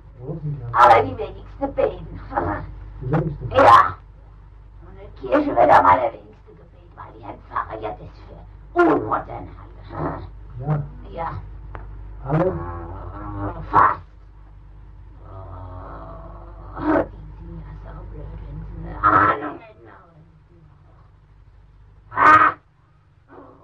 aber 0.73 1.03
die 1.03 1.17
wenigste 1.19 1.69
beten. 1.69 2.21
Ja. 3.51 3.97
Und 4.81 4.93
in 4.93 4.97
der 4.99 5.11
Kirche 5.21 5.55
wird 5.55 5.71
am 5.71 5.85
allerwenigste 5.85 6.53
gebeten, 6.53 6.93
weil 6.97 7.13
die 7.19 7.25
Herr 7.25 7.35
Pfarrer 7.49 7.81
ja 7.83 7.91
das 7.91 8.09
für 8.73 8.81
unmodern 8.81 9.49
halten. 9.59 10.27
Ja. 10.61 10.83
Ja. 11.11 11.29
Alle? 12.25 12.53
Fast. 13.71 14.01
Oh, 16.77 16.81
die 16.81 17.47
sind 17.47 17.63
ja 17.85 17.93
so 17.93 18.03
blöd, 18.11 18.27
wenn 18.47 18.59
sie 18.65 18.89
eine 18.89 18.95
Ahnung 19.05 19.59
hätten. 19.59 19.89
Ah! 22.11 22.55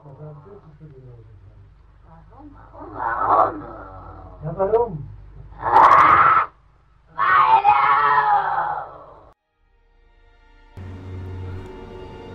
Warum, 0.05 0.37
Weil 4.43 4.99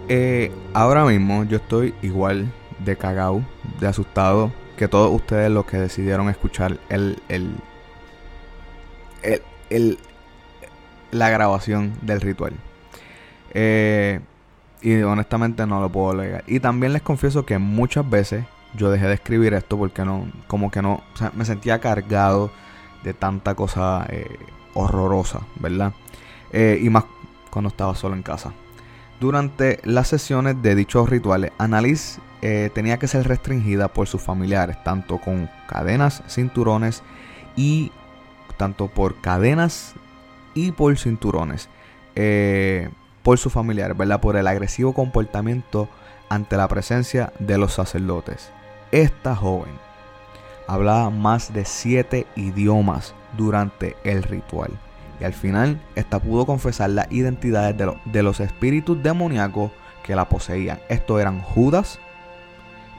Eh, 0.08 0.52
ahora 0.74 1.04
mismo 1.06 1.44
yo 1.46 1.58
estoy 1.58 1.96
igual 2.02 2.52
de 2.80 2.96
cagao, 2.96 3.42
de 3.80 3.88
asustado 3.88 4.52
que 4.78 4.88
todos 4.88 5.12
ustedes 5.12 5.50
los 5.50 5.66
que 5.66 5.78
decidieron 5.78 6.30
escuchar 6.30 6.78
el, 6.90 7.20
el, 7.30 7.56
el, 9.24 9.42
el- 9.70 9.98
la 11.12 11.30
grabación 11.30 11.94
del 12.02 12.22
ritual. 12.22 12.54
Eh, 13.54 14.20
y 14.82 15.02
honestamente 15.02 15.66
no 15.66 15.80
lo 15.80 15.90
puedo 15.90 16.14
negar. 16.14 16.44
Y 16.46 16.60
también 16.60 16.94
les 16.94 17.02
confieso 17.02 17.46
que 17.46 17.58
muchas 17.58 18.08
veces 18.08 18.46
yo 18.76 18.92
dejé 18.92 19.08
de 19.08 19.14
escribir 19.14 19.54
esto 19.54 19.78
porque 19.78 20.06
no, 20.06 20.28
como 20.48 20.72
que 20.72 20.82
no, 20.82 21.04
me 21.34 21.46
sentía 21.46 21.80
cargado 21.80 22.52
de 23.04 23.14
tanta 23.14 23.56
cosa 23.56 24.06
eh, 24.10 24.38
horrorosa, 24.74 25.42
¿verdad? 25.60 25.94
Eh, 26.52 26.80
y 26.82 26.90
más 26.90 27.06
cuando 27.50 27.70
estaba 27.70 27.96
solo 27.96 28.16
en 28.16 28.24
casa. 28.24 28.54
Durante 29.20 29.80
las 29.84 30.10
sesiones 30.10 30.62
de 30.62 30.76
dichos 30.76 31.10
rituales, 31.10 31.52
Annalise 31.58 32.20
eh, 32.42 32.70
tenía 32.74 32.98
que 32.98 33.08
ser 33.08 33.28
restringida 33.28 33.88
por 33.88 34.08
sus 34.08 34.22
familiares, 34.22 34.84
tanto 34.84 35.20
con 35.20 35.50
cadenas, 35.68 36.24
cinturones 36.28 37.02
y 37.56 37.92
tanto 38.58 38.88
por 38.88 39.22
cadenas 39.22 39.94
y 40.54 40.72
por 40.72 40.98
cinturones, 40.98 41.70
por 43.24 43.38
sus 43.38 43.52
familiares, 43.52 43.98
¿verdad? 43.98 44.22
Por 44.22 44.36
el 44.36 44.48
agresivo 44.48 44.94
comportamiento 44.94 45.90
ante 46.30 46.58
la 46.58 46.68
presencia 46.68 47.34
de 47.40 47.58
los 47.58 47.74
sacerdotes. 47.74 48.52
Esta 48.96 49.36
joven 49.36 49.74
hablaba 50.68 51.10
más 51.10 51.52
de 51.52 51.66
siete 51.66 52.26
idiomas 52.38 53.14
durante 53.36 53.98
el 54.06 54.24
ritual. 54.24 54.72
Y 55.20 55.26
al 55.26 55.34
final, 55.34 55.82
esta 55.96 56.20
pudo 56.20 56.46
confesar 56.46 56.92
las 56.92 57.12
identidades 57.12 57.76
de, 57.76 57.94
de 58.06 58.24
los 58.24 58.40
espíritus 58.40 59.04
demoníacos 59.04 59.72
que 60.02 60.16
la 60.16 60.30
poseían. 60.30 60.80
Estos 60.88 61.20
eran 61.20 61.42
Judas, 61.42 62.00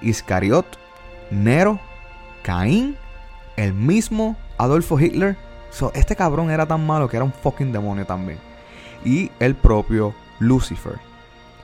Iscariot, 0.02 0.66
Nero, 1.30 1.80
Caín, 2.42 2.98
el 3.56 3.72
mismo 3.72 4.36
Adolfo 4.58 5.00
Hitler. 5.00 5.38
So, 5.70 5.92
este 5.94 6.14
cabrón 6.14 6.50
era 6.50 6.66
tan 6.66 6.86
malo 6.86 7.08
que 7.08 7.16
era 7.16 7.24
un 7.24 7.32
fucking 7.32 7.72
demonio 7.72 8.04
también. 8.04 8.38
Y 9.02 9.30
el 9.40 9.54
propio 9.54 10.14
Lucifer. 10.40 10.98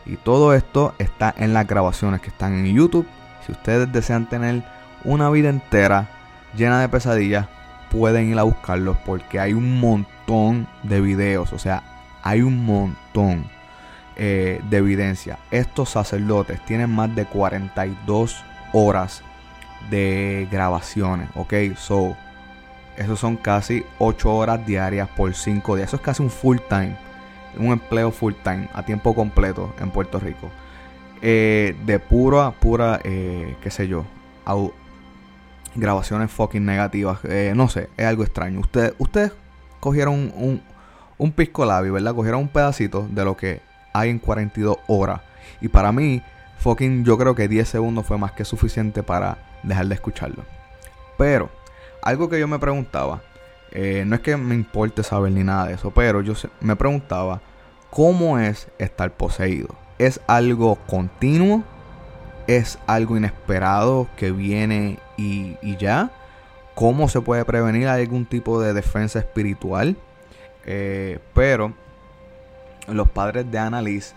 Y 0.06 0.16
todo 0.16 0.54
esto 0.54 0.94
está 0.96 1.34
en 1.36 1.52
las 1.52 1.66
grabaciones 1.66 2.22
que 2.22 2.28
están 2.30 2.54
en 2.54 2.74
YouTube. 2.74 3.06
Si 3.46 3.52
ustedes 3.52 3.92
desean 3.92 4.28
tener 4.28 4.62
una 5.04 5.30
vida 5.30 5.48
entera 5.48 6.08
llena 6.54 6.80
de 6.80 6.88
pesadillas, 6.88 7.46
pueden 7.90 8.30
ir 8.30 8.38
a 8.38 8.44
buscarlos 8.44 8.96
porque 9.04 9.40
hay 9.40 9.52
un 9.52 9.80
montón 9.80 10.66
de 10.82 11.00
videos. 11.00 11.52
O 11.52 11.58
sea, 11.58 11.82
hay 12.22 12.42
un 12.42 12.64
montón 12.64 13.44
eh, 14.16 14.60
de 14.68 14.76
evidencia. 14.76 15.38
Estos 15.50 15.90
sacerdotes 15.90 16.64
tienen 16.64 16.90
más 16.90 17.14
de 17.14 17.26
42 17.26 18.44
horas 18.72 19.22
de 19.90 20.48
grabaciones. 20.50 21.28
Ok, 21.34 21.54
so, 21.76 22.16
esos 22.96 23.18
son 23.18 23.36
casi 23.36 23.84
8 23.98 24.34
horas 24.34 24.66
diarias 24.66 25.08
por 25.08 25.34
5 25.34 25.76
días. 25.76 25.88
Eso 25.88 25.96
es 25.96 26.02
casi 26.02 26.22
un 26.22 26.30
full 26.30 26.58
time. 26.68 26.96
Un 27.58 27.72
empleo 27.72 28.10
full 28.10 28.34
time 28.42 28.68
a 28.72 28.82
tiempo 28.82 29.14
completo 29.14 29.74
en 29.80 29.90
Puerto 29.90 30.18
Rico. 30.18 30.50
Eh, 31.24 31.76
de 31.86 32.00
pura, 32.00 32.50
pura, 32.50 32.98
eh, 33.04 33.54
qué 33.62 33.70
sé 33.70 33.86
yo, 33.86 34.04
grabaciones 35.76 36.32
fucking 36.32 36.66
negativas. 36.66 37.20
Eh, 37.24 37.52
no 37.54 37.68
sé, 37.68 37.88
es 37.96 38.06
algo 38.06 38.24
extraño. 38.24 38.58
Ustedes, 38.58 38.94
ustedes 38.98 39.30
cogieron 39.78 40.32
un, 40.34 40.60
un, 41.18 41.30
pisco 41.30 41.64
labi, 41.64 41.90
¿verdad? 41.90 42.16
Cogieron 42.16 42.40
un 42.40 42.48
pedacito 42.48 43.06
de 43.08 43.24
lo 43.24 43.36
que 43.36 43.60
hay 43.92 44.10
en 44.10 44.18
42 44.18 44.78
horas. 44.88 45.20
Y 45.60 45.68
para 45.68 45.92
mí, 45.92 46.20
fucking, 46.58 47.04
yo 47.04 47.16
creo 47.16 47.36
que 47.36 47.46
10 47.46 47.68
segundos 47.68 48.04
fue 48.04 48.18
más 48.18 48.32
que 48.32 48.44
suficiente 48.44 49.04
para 49.04 49.38
dejar 49.62 49.86
de 49.86 49.94
escucharlo. 49.94 50.44
Pero, 51.18 51.50
algo 52.02 52.28
que 52.28 52.40
yo 52.40 52.48
me 52.48 52.58
preguntaba, 52.58 53.22
no 53.72 54.14
es 54.16 54.20
que 54.22 54.36
me 54.36 54.56
importe 54.56 55.04
saber 55.04 55.30
ni 55.30 55.44
nada 55.44 55.66
de 55.66 55.74
eso, 55.74 55.92
pero 55.92 56.20
yo 56.20 56.34
me 56.60 56.74
preguntaba, 56.74 57.40
¿cómo 57.90 58.40
es 58.40 58.66
estar 58.78 59.12
poseído? 59.12 59.81
¿Es 60.02 60.18
algo 60.26 60.74
continuo? 60.88 61.62
¿Es 62.48 62.76
algo 62.88 63.16
inesperado 63.16 64.08
que 64.16 64.32
viene 64.32 64.98
y, 65.16 65.76
ya? 65.76 66.10
¿Cómo 66.74 67.08
se 67.08 67.20
puede 67.20 67.44
prevenir 67.44 67.86
¿Hay 67.86 68.02
algún 68.02 68.26
tipo 68.26 68.60
de 68.60 68.72
defensa 68.72 69.20
espiritual? 69.20 69.96
Eh, 70.66 71.20
pero 71.34 71.72
los 72.88 73.10
padres 73.10 73.48
de 73.48 73.60
Annalise 73.60 74.16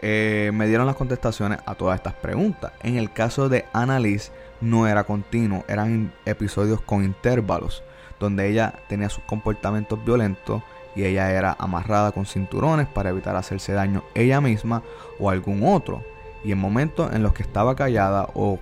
eh, 0.00 0.50
me 0.52 0.66
dieron 0.66 0.86
las 0.86 0.96
contestaciones 0.96 1.60
a 1.64 1.74
todas 1.74 1.96
estas 1.96 2.12
preguntas. 2.12 2.72
En 2.82 2.98
el 2.98 3.10
caso 3.10 3.48
de 3.48 3.64
Annalise 3.72 4.30
no 4.60 4.86
era 4.86 5.04
continuo, 5.04 5.64
eran 5.66 6.12
episodios 6.26 6.82
con 6.82 7.04
intervalos, 7.04 7.82
donde 8.18 8.50
ella 8.50 8.74
tenía 8.86 9.08
sus 9.08 9.24
comportamientos 9.24 10.04
violentos 10.04 10.62
y 10.94 11.04
ella 11.04 11.30
era 11.30 11.56
amarrada 11.58 12.12
con 12.12 12.26
cinturones 12.26 12.86
para 12.86 13.10
evitar 13.10 13.36
hacerse 13.36 13.72
daño 13.72 14.02
ella 14.14 14.40
misma 14.40 14.82
o 15.18 15.30
algún 15.30 15.62
otro. 15.64 16.02
Y 16.44 16.52
en 16.52 16.58
momentos 16.58 17.12
en 17.12 17.22
los 17.22 17.32
que 17.32 17.42
estaba 17.42 17.76
callada 17.76 18.28
o 18.34 18.58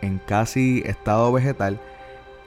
en 0.00 0.18
casi 0.18 0.82
estado 0.86 1.32
vegetal, 1.32 1.80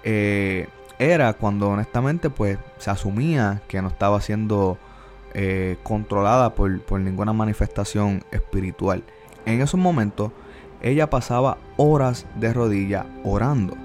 eh, 0.03 0.67
era 0.99 1.33
cuando 1.33 1.69
honestamente 1.69 2.29
pues 2.29 2.57
se 2.77 2.89
asumía 2.89 3.61
que 3.67 3.81
no 3.81 3.89
estaba 3.89 4.21
siendo 4.21 4.77
eh, 5.33 5.77
controlada 5.83 6.55
por, 6.55 6.81
por 6.81 6.99
ninguna 6.99 7.33
manifestación 7.33 8.23
espiritual. 8.31 9.03
En 9.45 9.61
esos 9.61 9.79
momentos 9.79 10.31
ella 10.81 11.09
pasaba 11.09 11.57
horas 11.77 12.25
de 12.35 12.53
rodilla 12.53 13.05
orando 13.23 13.75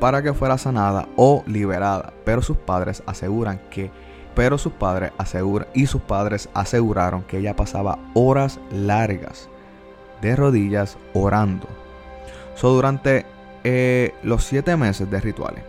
para 0.00 0.22
que 0.22 0.34
fuera 0.34 0.58
sanada 0.58 1.08
o 1.16 1.44
liberada, 1.46 2.12
pero 2.24 2.42
sus 2.42 2.56
padres 2.56 3.02
aseguran 3.06 3.60
que 3.70 3.90
pero 4.34 4.58
sus 4.58 4.72
padres 4.72 5.12
aseguran 5.18 5.68
y 5.74 5.86
sus 5.86 6.02
padres 6.02 6.48
aseguraron 6.54 7.22
que 7.22 7.38
ella 7.38 7.56
pasaba 7.56 7.98
horas 8.14 8.60
largas 8.70 9.48
de 10.20 10.36
rodillas 10.36 10.96
orando. 11.14 11.66
Durante 12.60 13.24
eh, 13.64 14.14
los 14.22 14.44
siete 14.44 14.76
meses 14.76 15.10
de 15.10 15.20
rituales, 15.20 15.64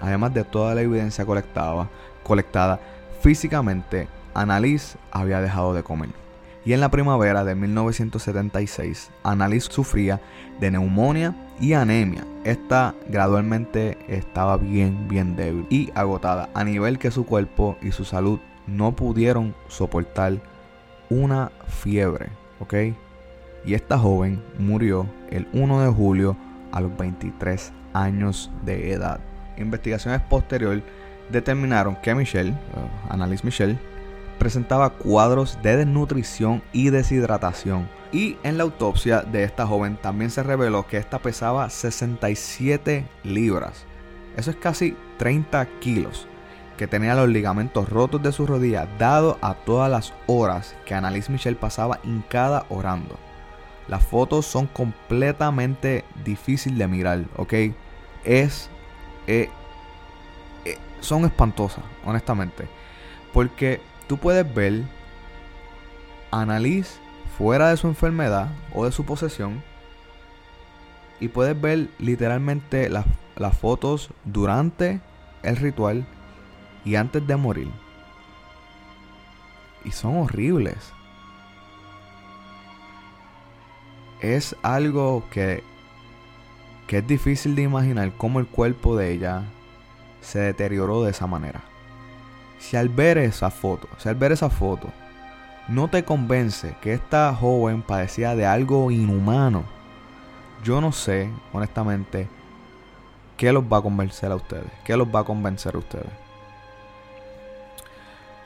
además 0.00 0.34
de 0.34 0.44
toda 0.44 0.74
la 0.74 0.82
evidencia 0.82 1.24
colectada, 1.24 1.88
colectada 2.22 2.80
físicamente, 3.20 4.08
Annalise 4.34 4.98
había 5.10 5.40
dejado 5.40 5.72
de 5.72 5.82
comer. 5.82 6.23
Y 6.64 6.72
en 6.72 6.80
la 6.80 6.90
primavera 6.90 7.44
de 7.44 7.54
1976, 7.54 9.10
Annalise 9.22 9.70
sufría 9.70 10.20
de 10.60 10.70
neumonía 10.70 11.34
y 11.60 11.74
anemia. 11.74 12.24
Esta 12.44 12.94
gradualmente 13.08 13.98
estaba 14.08 14.56
bien, 14.56 15.06
bien 15.08 15.36
débil 15.36 15.66
y 15.68 15.90
agotada, 15.94 16.48
a 16.54 16.64
nivel 16.64 16.98
que 16.98 17.10
su 17.10 17.26
cuerpo 17.26 17.76
y 17.82 17.92
su 17.92 18.04
salud 18.04 18.40
no 18.66 18.96
pudieron 18.96 19.54
soportar 19.68 20.40
una 21.10 21.52
fiebre, 21.68 22.28
¿ok? 22.60 22.74
Y 23.66 23.74
esta 23.74 23.98
joven 23.98 24.42
murió 24.58 25.06
el 25.30 25.46
1 25.52 25.82
de 25.82 25.92
julio 25.92 26.36
a 26.72 26.80
los 26.80 26.96
23 26.96 27.72
años 27.92 28.50
de 28.64 28.92
edad. 28.92 29.20
Investigaciones 29.58 30.20
posteriores 30.22 30.82
determinaron 31.30 31.96
que 31.96 32.14
Michelle, 32.14 32.50
uh, 32.50 33.12
Annalise 33.12 33.44
Michelle, 33.44 33.78
presentaba 34.38 34.90
cuadros 34.90 35.58
de 35.62 35.76
desnutrición 35.76 36.62
y 36.72 36.90
deshidratación. 36.90 37.88
Y 38.12 38.36
en 38.44 38.58
la 38.58 38.64
autopsia 38.64 39.22
de 39.22 39.42
esta 39.42 39.66
joven 39.66 39.96
también 39.96 40.30
se 40.30 40.42
reveló 40.42 40.86
que 40.86 40.98
esta 40.98 41.18
pesaba 41.18 41.68
67 41.68 43.06
libras. 43.24 43.84
Eso 44.36 44.50
es 44.50 44.56
casi 44.56 44.96
30 45.18 45.66
kilos. 45.80 46.28
Que 46.76 46.86
tenía 46.86 47.14
los 47.14 47.28
ligamentos 47.28 47.88
rotos 47.88 48.22
de 48.22 48.32
su 48.32 48.46
rodilla, 48.46 48.88
dado 48.98 49.38
a 49.42 49.54
todas 49.54 49.90
las 49.90 50.12
horas 50.26 50.74
que 50.86 50.94
Annalise 50.94 51.30
Michel 51.30 51.56
pasaba 51.56 52.00
hincada 52.02 52.66
orando. 52.68 53.16
Las 53.86 54.04
fotos 54.04 54.46
son 54.46 54.66
completamente 54.66 56.04
difíciles 56.24 56.78
de 56.78 56.88
mirar, 56.88 57.24
¿ok? 57.36 57.52
Es. 58.24 58.70
Eh, 59.26 59.50
eh, 60.64 60.78
son 61.00 61.24
espantosas, 61.24 61.84
honestamente. 62.04 62.66
Porque 63.32 63.80
tú 64.06 64.18
puedes 64.18 64.52
ver 64.54 64.82
a 66.30 66.42
Annalise 66.42 66.98
fuera 67.38 67.70
de 67.70 67.76
su 67.76 67.88
enfermedad 67.88 68.48
o 68.72 68.84
de 68.84 68.92
su 68.92 69.04
posesión. 69.04 69.62
Y 71.20 71.28
puedes 71.28 71.58
ver 71.60 71.88
literalmente 71.98 72.88
las, 72.88 73.06
las 73.36 73.56
fotos 73.56 74.10
durante 74.24 75.00
el 75.42 75.56
ritual 75.56 76.06
y 76.84 76.96
antes 76.96 77.26
de 77.26 77.36
morir. 77.36 77.70
Y 79.84 79.90
son 79.90 80.16
horribles. 80.16 80.92
Es 84.20 84.56
algo 84.62 85.24
que, 85.30 85.62
que 86.86 86.98
es 86.98 87.06
difícil 87.06 87.54
de 87.54 87.62
imaginar 87.62 88.12
cómo 88.16 88.40
el 88.40 88.46
cuerpo 88.46 88.96
de 88.96 89.12
ella 89.12 89.44
se 90.20 90.38
deterioró 90.38 91.02
de 91.04 91.10
esa 91.10 91.26
manera. 91.26 91.62
Si 92.64 92.78
al 92.78 92.88
ver 92.88 93.18
esa 93.18 93.50
foto, 93.50 93.88
si 93.98 94.08
al 94.08 94.14
ver 94.14 94.32
esa 94.32 94.48
foto, 94.48 94.88
no 95.68 95.88
te 95.88 96.02
convence 96.02 96.74
que 96.80 96.94
esta 96.94 97.34
joven 97.34 97.82
padecía 97.82 98.34
de 98.34 98.46
algo 98.46 98.90
inhumano, 98.90 99.64
yo 100.62 100.80
no 100.80 100.90
sé, 100.90 101.28
honestamente, 101.52 102.26
qué 103.36 103.52
los 103.52 103.64
va 103.64 103.76
a 103.76 103.82
convencer 103.82 104.32
a 104.32 104.36
ustedes, 104.36 104.64
qué 104.82 104.96
los 104.96 105.06
va 105.14 105.20
a 105.20 105.24
convencer 105.24 105.74
a 105.74 105.78
ustedes. 105.78 106.08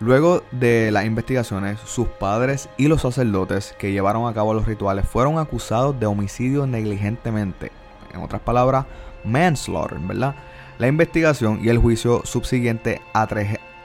Luego 0.01 0.43
de 0.51 0.91
las 0.91 1.05
investigaciones, 1.05 1.79
sus 1.79 2.09
padres 2.09 2.69
y 2.77 2.89
los 2.89 3.03
sacerdotes 3.03 3.73
que 3.79 3.93
llevaron 3.93 4.29
a 4.29 4.35
cabo 4.35 4.53
los 4.53 4.67
rituales 4.67 5.09
fueron 5.09 5.39
acusados 5.39 5.99
de 6.01 6.07
homicidio 6.07 6.67
negligentemente. 6.67 7.71
En 8.13 8.21
otras 8.21 8.43
palabras, 8.43 8.85
manslaughter, 9.23 10.01
¿verdad? 10.01 10.35
La 10.79 10.89
investigación 10.89 11.61
y 11.63 11.69
el 11.69 11.79
juicio 11.79 12.23
subsiguiente 12.25 13.01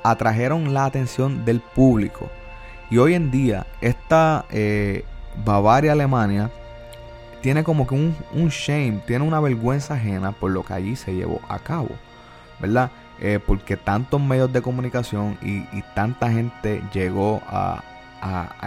atrajeron 0.04 0.74
la 0.74 0.86
atención 0.86 1.46
del 1.46 1.62
público. 1.62 2.30
Y 2.90 2.98
hoy 2.98 3.14
en 3.14 3.32
día, 3.32 3.66
esta 3.82 4.46
eh, 4.52 5.04
Bavaria, 5.44 5.94
Alemania, 5.94 6.52
tiene 7.42 7.64
como 7.64 7.88
que 7.88 7.96
un, 7.96 8.16
un 8.34 8.50
shame, 8.50 9.02
tiene 9.06 9.26
una 9.26 9.40
vergüenza 9.40 9.96
ajena 9.96 10.32
por 10.32 10.52
lo 10.52 10.64
que 10.64 10.74
allí 10.74 10.96
se 10.96 11.14
llevó 11.14 11.42
a 11.50 11.60
cabo, 11.60 11.90
¿verdad? 12.60 12.92
Eh, 13.20 13.40
porque 13.46 13.78
tantos 13.78 14.20
medios 14.22 14.52
de 14.52 14.62
comunicación 14.62 15.38
y, 15.42 15.64
tanta 15.94 16.32
gente 16.32 16.82
llegó 16.94 17.42
a, 17.48 17.82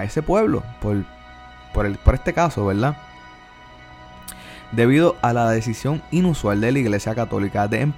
ese 0.03 0.23
pueblo 0.23 0.63
por, 0.81 1.05
por, 1.73 1.87
el, 1.87 1.97
por 1.97 2.15
este 2.15 2.33
caso, 2.33 2.67
¿verdad? 2.67 2.97
Debido 4.73 5.17
a 5.23 5.33
la 5.33 5.51
decisión 5.51 6.03
inusual 6.11 6.61
de 6.61 6.73
la 6.73 6.79
Iglesia 6.79 7.15
Católica 7.15 7.69
de, 7.69 7.83
em, 7.83 7.93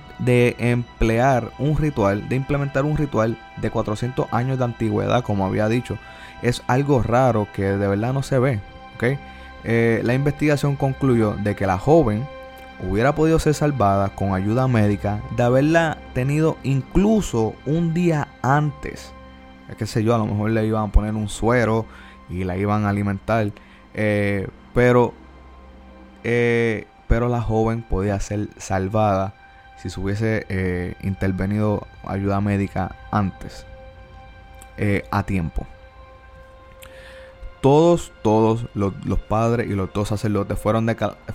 emplear 0.59 1.51
un 1.59 1.77
ritual, 1.77 2.29
de 2.29 2.37
implementar 2.37 2.85
un 2.85 2.97
ritual 2.97 3.39
de 3.57 3.71
400 3.71 4.27
años 4.33 4.59
de 4.59 4.65
antigüedad, 4.65 5.23
como 5.23 5.47
había 5.47 5.69
dicho, 5.69 5.99
es 6.43 6.63
algo 6.67 7.03
raro 7.03 7.49
que 7.55 7.63
de 7.63 7.89
verdad 7.89 8.13
no 8.13 8.23
se 8.23 8.39
ve. 8.39 8.61
¿okay? 8.97 9.19
Eh, 9.65 10.01
la 10.05 10.15
investigación 10.15 10.77
concluyó 10.77 11.33
de 11.33 11.57
que 11.57 11.67
la 11.67 11.79
joven 11.79 12.27
hubiera 12.81 13.15
podido 13.15 13.39
ser 13.39 13.55
salvada 13.55 14.11
con 14.11 14.35
ayuda 14.35 14.69
médica 14.69 15.21
de 15.37 15.43
haberla 15.43 15.99
tenido 16.15 16.59
incluso 16.63 17.55
un 17.67 17.93
día 17.95 18.29
antes. 18.43 19.13
Es 19.69 19.77
que 19.77 19.87
sé 19.87 20.03
yo, 20.05 20.15
a 20.15 20.19
lo 20.19 20.27
mejor 20.27 20.51
le 20.51 20.67
iban 20.67 20.89
a 20.89 20.93
poner 20.93 21.15
un 21.15 21.29
suero 21.29 21.87
y 22.29 22.45
la 22.45 22.57
iban 22.57 22.85
a 22.85 22.91
alimentar. 22.91 23.51
Eh, 23.95 24.47
pero, 24.75 25.13
eh, 26.25 26.87
pero 27.07 27.29
la 27.29 27.41
joven 27.41 27.83
podía 27.83 28.19
ser 28.21 28.49
salvada 28.59 29.35
si 29.77 29.91
se 29.91 30.01
hubiese 30.01 30.47
eh, 30.49 30.95
intervenido 31.03 31.87
ayuda 32.05 32.41
médica 32.41 32.97
antes, 33.11 33.67
a 35.11 35.23
tiempo 35.25 35.67
todos, 37.61 38.13
todos 38.23 38.67
los, 38.75 38.93
padres 39.29 39.69
y 39.69 39.75
los 39.75 39.93
dos 39.93 40.09
sacerdotes 40.09 40.59
fueron, 40.59 40.87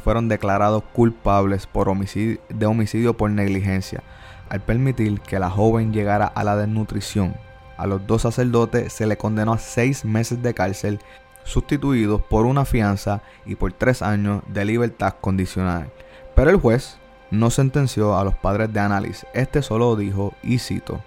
fueron 0.03 0.29
declarados 0.29 0.83
culpables 0.93 1.67
por 1.67 1.89
homicidio, 1.89 2.39
de 2.49 2.65
homicidio 2.65 3.15
por 3.15 3.29
negligencia, 3.29 4.03
al 4.49 4.61
permitir 4.61 5.19
que 5.21 5.39
la 5.39 5.49
joven 5.49 5.91
llegara 5.91 6.25
a 6.25 6.43
la 6.43 6.55
desnutrición. 6.55 7.35
A 7.75 7.87
los 7.87 8.05
dos 8.07 8.21
sacerdotes 8.21 8.93
se 8.93 9.07
le 9.07 9.17
condenó 9.17 9.53
a 9.53 9.57
seis 9.57 10.05
meses 10.05 10.41
de 10.41 10.53
cárcel, 10.53 10.99
sustituidos 11.43 12.21
por 12.21 12.45
una 12.45 12.65
fianza 12.65 13.21
y 13.45 13.55
por 13.55 13.73
tres 13.73 14.01
años 14.01 14.43
de 14.47 14.65
libertad 14.65 15.15
condicional. 15.19 15.91
Pero 16.35 16.49
el 16.49 16.57
juez 16.57 16.97
no 17.31 17.49
sentenció 17.49 18.17
a 18.17 18.23
los 18.23 18.35
padres 18.35 18.71
de 18.71 18.79
Annalise. 18.79 19.27
Este 19.33 19.61
solo 19.61 19.95
dijo, 19.95 20.33
y 20.43 20.59
cito, 20.59 21.01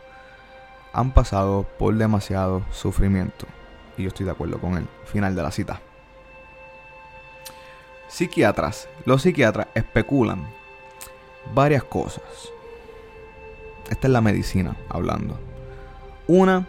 han 0.93 1.13
pasado 1.13 1.67
por 1.79 1.95
demasiado 1.95 2.63
sufrimiento. 2.71 3.47
Y 3.97 4.03
yo 4.03 4.09
estoy 4.09 4.27
de 4.27 4.33
acuerdo 4.33 4.59
con 4.59 4.77
él. 4.77 4.87
Final 5.05 5.35
de 5.35 5.43
la 5.43 5.51
cita. 5.51 5.81
Psiquiatras. 8.09 8.89
Los 9.05 9.23
psiquiatras 9.23 9.69
especulan 9.75 10.47
varias 11.55 11.85
cosas. 11.85 12.23
Esta 13.91 14.07
es 14.07 14.13
la 14.13 14.21
medicina 14.21 14.77
hablando. 14.89 15.39
Una, 16.27 16.67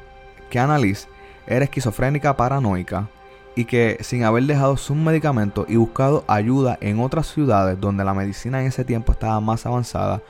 que 0.49 0.59
Annalise 0.59 1.07
era 1.47 1.65
esquizofrénica 1.65 2.37
paranoica 2.37 3.09
y 3.57 3.65
que 3.65 3.97
sin 4.01 4.23
haber 4.23 4.43
dejado 4.43 4.77
sus 4.77 4.95
medicamentos 4.95 5.65
y 5.67 5.77
buscado 5.77 6.23
ayuda 6.27 6.77
en 6.79 6.99
otras 6.99 7.25
ciudades 7.25 7.81
donde 7.81 8.05
la 8.05 8.13
medicina 8.13 8.61
en 8.61 8.67
ese 8.67 8.85
tiempo 8.85 9.11
estaba 9.11 9.41
más 9.41 9.65
avanzada, 9.65 10.21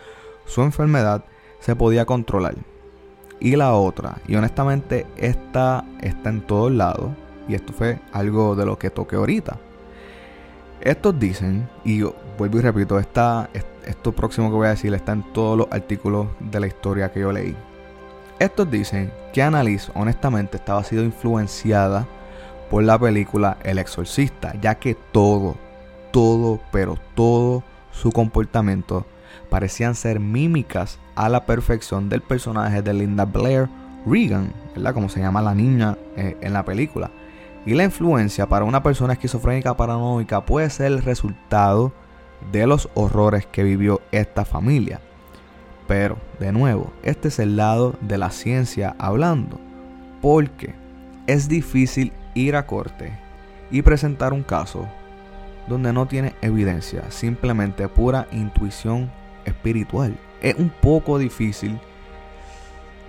su 0.46 0.62
enfermedad 0.62 1.26
se 1.60 1.76
podía 1.76 2.06
controlar 2.06 2.56
y 3.42 3.58
la 3.58 3.74
otra. 3.74 4.20
Y 4.30 4.36
honestamente, 4.38 5.06
esta 5.18 5.84
está 6.00 6.30
en 6.30 6.40
todos 6.40 6.72
lados. 6.72 7.12
Y 7.50 7.56
esto 7.56 7.74
fue 7.74 8.00
algo 8.13 8.56
de 8.56 8.66
lo 8.66 8.80
que 8.80 8.90
toqué 8.90 9.18
ahorita. 9.18 9.58
Estos 10.80 11.20
dicen, 11.20 11.68
y 11.84 12.04
vuelvo 12.38 12.60
y 12.60 12.62
repito, 12.62 12.98
esto 12.98 14.12
próximo 14.16 14.50
que 14.50 14.56
voy 14.56 14.68
a 14.68 14.72
decir 14.72 14.94
está 14.94 15.12
en 15.12 15.34
todos 15.34 15.58
los 15.58 15.68
artículos 15.70 16.28
de 16.40 16.62
la 16.62 16.68
historia 16.68 17.12
que 17.12 17.20
yo 17.20 17.34
leí. 17.34 17.58
Estos 18.40 18.72
dicen 18.72 19.12
que 19.34 19.44
Annalise 19.44 19.92
honestamente 19.96 20.56
estaba 20.56 20.82
siendo 20.86 21.06
influenciada 21.06 22.08
por 22.69 22.84
la 22.84 22.99
película 22.99 23.58
El 23.63 23.80
Exorcista, 23.80 24.53
ya 24.62 24.75
que 24.75 24.95
todo, 25.12 25.56
todo, 26.12 26.60
pero 26.71 26.97
todo 27.15 27.63
su 27.91 28.12
comportamiento 28.12 29.06
parecían 29.49 29.95
ser 29.95 30.19
mímicas 30.19 30.99
a 31.15 31.30
la 31.30 31.45
perfección 31.45 32.10
del 32.10 32.21
personaje 32.21 32.82
de 32.82 32.93
Linda 32.93 33.25
Blair 33.25 33.69
Regan, 34.06 34.53
¿verdad? 34.75 34.93
Como 34.93 35.10
se 35.10 35.19
llama 35.19 35.41
la 35.41 35.56
niña 35.56 35.97
eh, 36.15 36.38
en 36.41 36.53
la 36.53 36.63
película. 36.63 37.12
Y 37.65 37.73
la 37.73 37.84
influencia 37.84 38.47
para 38.47 38.65
una 38.65 38.84
persona 38.84 39.13
esquizofrénica 39.13 39.75
paranoica 39.75 40.45
puede 40.45 40.69
ser 40.69 40.88
el 40.88 41.03
resultado 41.03 41.91
de 42.51 42.67
los 42.67 42.89
horrores 42.93 43.45
que 43.45 43.63
vivió 43.63 44.01
esta 44.12 44.45
familia. 44.45 45.01
Pero, 45.88 46.17
de 46.39 46.51
nuevo, 46.51 46.93
este 47.03 47.30
es 47.30 47.39
el 47.39 47.58
lado 47.58 47.95
de 48.01 48.17
la 48.17 48.32
ciencia 48.32 48.95
hablando. 48.99 49.60
Porque 50.21 50.75
es 51.27 51.49
difícil 51.49 52.13
ir 52.38 52.56
a 52.56 52.65
corte 52.65 53.12
y 53.71 53.82
presentar 53.82 54.34
un 54.34 54.43
caso 54.43 54.88
donde 55.67 55.91
no 55.91 56.06
tiene 56.06 56.34
evidencia, 56.41 57.10
simplemente 57.12 57.88
pura 57.88 58.28
intuición 58.32 59.12
espiritual. 59.45 60.17
Es 60.41 60.56
un 60.56 60.69
poco 60.69 61.17
difícil 61.17 61.80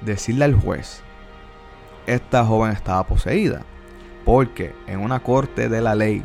decirle 0.00 0.44
al 0.44 0.54
juez, 0.54 1.02
esta 2.06 2.44
joven 2.44 2.72
estaba 2.72 3.06
poseída, 3.06 3.62
porque 4.24 4.74
en 4.86 5.00
una 5.00 5.20
corte 5.20 5.68
de 5.68 5.80
la 5.80 5.94
ley 5.94 6.24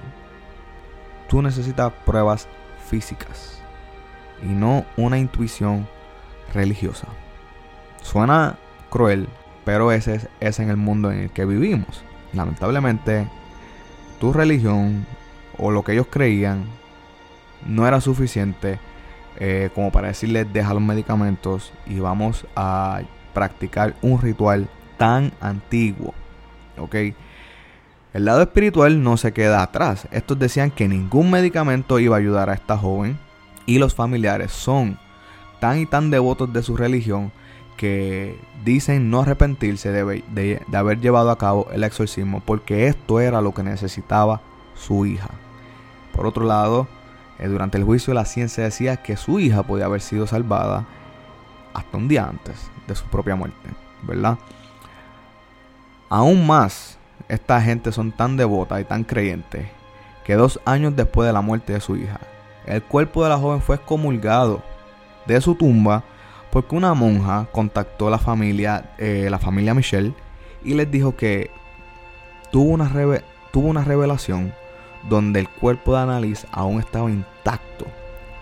tú 1.28 1.42
necesitas 1.42 1.92
pruebas 2.06 2.48
físicas 2.88 3.62
y 4.42 4.48
no 4.48 4.86
una 4.98 5.20
intuición 5.20 5.88
religiosa. 6.54 7.08
Suena 8.02 8.58
cruel, 8.89 9.28
pero 9.66 9.92
ese 9.92 10.16
es, 10.16 10.28
es 10.39 10.60
en 10.60 10.70
el 10.70 10.78
mundo 10.78 11.12
en 11.12 11.20
el 11.20 11.30
que 11.32 11.46
vivimos. 11.46 12.04
Lamentablemente, 12.34 13.28
tu 14.19 14.34
religión 14.34 15.06
o 15.58 15.72
lo 15.72 15.84
que 15.84 15.93
ellos 15.93 16.08
creían 16.10 16.65
no 17.65 17.88
era 17.88 18.02
suficiente 18.02 18.80
eh, 19.39 19.69
como 19.74 19.91
para 19.91 20.10
decirles 20.10 20.52
deja 20.52 20.74
los 20.74 20.84
medicamentos 20.84 21.72
y 21.88 22.00
vamos 22.00 22.46
a 22.56 23.02
practicar 23.34 23.96
un 24.02 24.22
ritual 24.22 24.67
tan 24.98 25.32
antiguo 25.41 26.13
¿ok? 26.78 26.96
El 28.13 28.26
lado 28.26 28.41
espiritual 28.41 29.02
no 29.04 29.17
se 29.17 29.34
queda 29.34 29.63
atrás. 29.63 30.08
Estos 30.12 30.38
decían 30.38 30.72
que 30.72 30.88
ningún 30.88 31.32
medicamento 31.32 32.00
iba 32.00 32.15
a 32.15 32.19
ayudar 32.19 32.50
a 32.50 32.54
esta 32.54 32.78
joven 32.78 33.17
y 33.65 33.80
los 33.80 33.96
familiares 33.96 34.52
son 34.52 35.00
tan 35.60 35.80
y 35.80 35.86
tan 35.86 36.12
devotos 36.12 36.52
de 36.54 36.62
su 36.62 36.78
religión 36.78 37.32
que 37.78 38.40
dicen 38.64 39.10
no 39.10 39.22
arrepentirse 39.22 39.92
de, 39.92 40.24
de, 40.30 40.78
haber 40.78 41.00
llevado 41.00 41.32
a 41.32 41.38
cabo 41.38 41.68
el 41.72 41.84
exorcismo 41.84 42.42
porque 42.46 42.88
esto 42.88 43.20
era 43.20 43.42
lo 43.42 43.54
que 43.54 43.64
necesitaba 43.64 44.42
su 44.76 45.06
hija. 45.06 45.30
Por 46.14 46.26
otro 46.26 46.46
lado, 46.46 46.88
eh, 47.40 47.48
durante 47.48 47.78
el 47.78 47.84
juicio 47.84 48.14
la 48.14 48.26
ciencia 48.26 48.64
decía 48.64 48.98
que 48.98 49.18
su 49.18 49.40
hija 49.40 49.64
podía 49.64 49.86
haber 49.86 50.02
sido 50.02 50.28
salvada 50.28 50.86
hasta 51.74 51.98
un 51.98 52.08
día 52.08 52.28
antes 52.28 52.70
de 52.88 52.96
su 52.96 53.06
propia 53.06 53.36
muerte, 53.36 53.70
¿verdad? 54.04 54.38
Aún 56.10 56.46
más, 56.46 57.00
esta 57.28 57.60
gente 57.62 57.92
son 57.92 58.12
tan 58.12 58.38
devotas 58.38 58.80
y 58.82 58.86
tan 58.86 59.04
creyentes 59.04 59.68
que 60.24 60.36
dos 60.36 60.60
años 60.66 60.96
después 60.96 61.26
de 61.26 61.34
la 61.34 61.42
muerte 61.42 61.74
de 61.74 61.82
su 61.82 61.96
hija, 61.96 62.20
el 62.66 62.84
cuerpo 62.84 63.24
de 63.24 63.30
la 63.30 63.38
joven 63.38 63.62
fue 63.62 63.76
excomulgado 63.76 64.62
de 65.26 65.42
su 65.42 65.56
tumba 65.56 66.04
porque 66.54 66.76
una 66.76 66.94
monja 66.94 67.48
contactó 67.52 68.10
a 68.10 68.12
la 68.12 68.20
familia, 68.20 68.92
eh, 69.00 69.28
la 69.32 69.39
familia 69.39 69.74
Michelle, 69.74 70.13
y 70.63 70.76
les 70.76 70.89
dijo 70.92 71.16
que 71.16 71.50
tuvo 72.52 72.70
una, 72.70 72.92
tuvo 73.52 73.70
una 73.70 73.84
revelación 73.84 74.54
donde 75.10 75.39
el 75.39 75.50
cuerpo 75.50 75.96
de 75.96 76.04
Annalise 76.04 76.48
aún 76.52 76.80
estaba 76.80 77.10
intacto. 77.10 77.88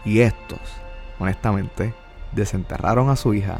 Y 0.04 0.20
estos, 0.20 0.60
honestamente, 1.20 1.94
desenterraron 2.34 3.10
a 3.10 3.16
su 3.16 3.34
hija 3.34 3.60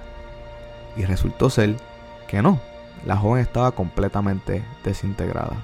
y 0.98 1.06
resultó 1.06 1.50
ser 1.50 1.78
que 2.28 2.42
no, 2.42 2.60
la 3.06 3.16
joven 3.16 3.42
estaba 3.42 3.72
completamente 3.72 4.66
desintegrada. 4.84 5.56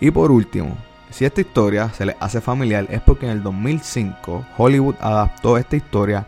Y 0.00 0.12
por 0.12 0.30
último, 0.30 0.78
si 1.10 1.26
esta 1.26 1.42
historia 1.42 1.90
se 1.90 2.06
le 2.06 2.16
hace 2.20 2.40
familiar 2.40 2.86
es 2.88 3.02
porque 3.02 3.26
en 3.26 3.32
el 3.32 3.42
2005 3.42 4.46
Hollywood 4.56 4.94
adaptó 4.98 5.58
esta 5.58 5.76
historia 5.76 6.26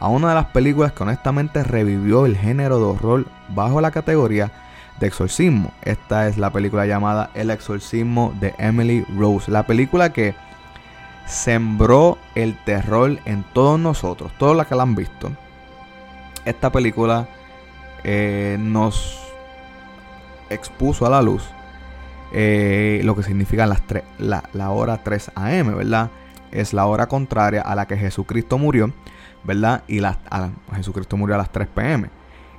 a 0.00 0.08
una 0.08 0.30
de 0.30 0.34
las 0.34 0.46
películas 0.46 0.92
que 0.92 1.02
honestamente 1.02 1.62
revivió 1.62 2.26
el 2.26 2.36
género 2.36 2.78
de 2.78 2.84
horror 2.84 3.26
bajo 3.48 3.80
la 3.80 3.90
categoría 3.90 4.50
de 4.98 5.06
exorcismo. 5.06 5.72
Esta 5.82 6.26
es 6.26 6.38
la 6.38 6.50
película 6.50 6.86
llamada 6.86 7.30
El 7.34 7.50
exorcismo 7.50 8.34
de 8.40 8.54
Emily 8.58 9.04
Rose. 9.16 9.50
La 9.50 9.66
película 9.66 10.12
que 10.12 10.34
sembró 11.26 12.18
el 12.34 12.56
terror 12.64 13.18
en 13.24 13.44
todos 13.52 13.78
nosotros, 13.78 14.32
todos 14.38 14.56
los 14.56 14.66
que 14.66 14.74
la 14.74 14.82
han 14.82 14.94
visto. 14.94 15.30
Esta 16.44 16.72
película 16.72 17.28
eh, 18.02 18.56
nos 18.58 19.20
expuso 20.48 21.06
a 21.06 21.10
la 21.10 21.22
luz 21.22 21.44
eh, 22.32 23.00
lo 23.04 23.16
que 23.16 23.22
significa 23.22 23.66
las 23.66 23.82
la, 24.18 24.44
la 24.52 24.70
hora 24.70 25.02
3 25.02 25.32
am, 25.34 25.76
¿verdad? 25.76 26.10
Es 26.52 26.72
la 26.72 26.86
hora 26.86 27.06
contraria 27.06 27.62
a 27.62 27.74
la 27.74 27.86
que 27.86 27.96
Jesucristo 27.96 28.58
murió, 28.58 28.92
¿verdad? 29.44 29.82
Y 29.88 30.00
la, 30.00 30.18
Jesucristo 30.74 31.16
murió 31.16 31.34
a 31.34 31.38
las 31.38 31.50
3 31.50 31.68
pm. 31.68 32.10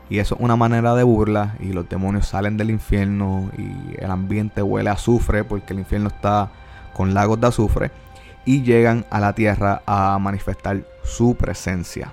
Y 0.09 0.19
eso 0.19 0.35
es 0.35 0.41
una 0.41 0.55
manera 0.55 0.93
de 0.93 1.03
burla 1.03 1.55
y 1.61 1.71
los 1.71 1.87
demonios 1.87 2.27
salen 2.27 2.57
del 2.57 2.69
infierno 2.69 3.49
y 3.57 3.95
el 3.97 4.11
ambiente 4.11 4.61
huele 4.61 4.89
a 4.89 4.93
azufre 4.93 5.45
porque 5.45 5.71
el 5.71 5.79
infierno 5.79 6.09
está 6.09 6.51
con 6.93 7.13
lagos 7.13 7.39
de 7.39 7.47
azufre 7.47 7.91
y 8.43 8.63
llegan 8.63 9.05
a 9.09 9.21
la 9.21 9.33
tierra 9.33 9.81
a 9.85 10.19
manifestar 10.19 10.85
su 11.03 11.35
presencia. 11.35 12.11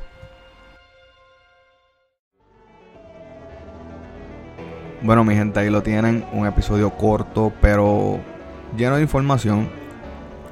Bueno, 5.03 5.25
mi 5.25 5.35
gente, 5.35 5.61
ahí 5.61 5.71
lo 5.71 5.83
tienen. 5.83 6.25
Un 6.33 6.47
episodio 6.47 6.91
corto, 6.91 7.53
pero 7.61 8.19
lleno 8.77 8.97
de 8.97 9.03
información. 9.03 9.69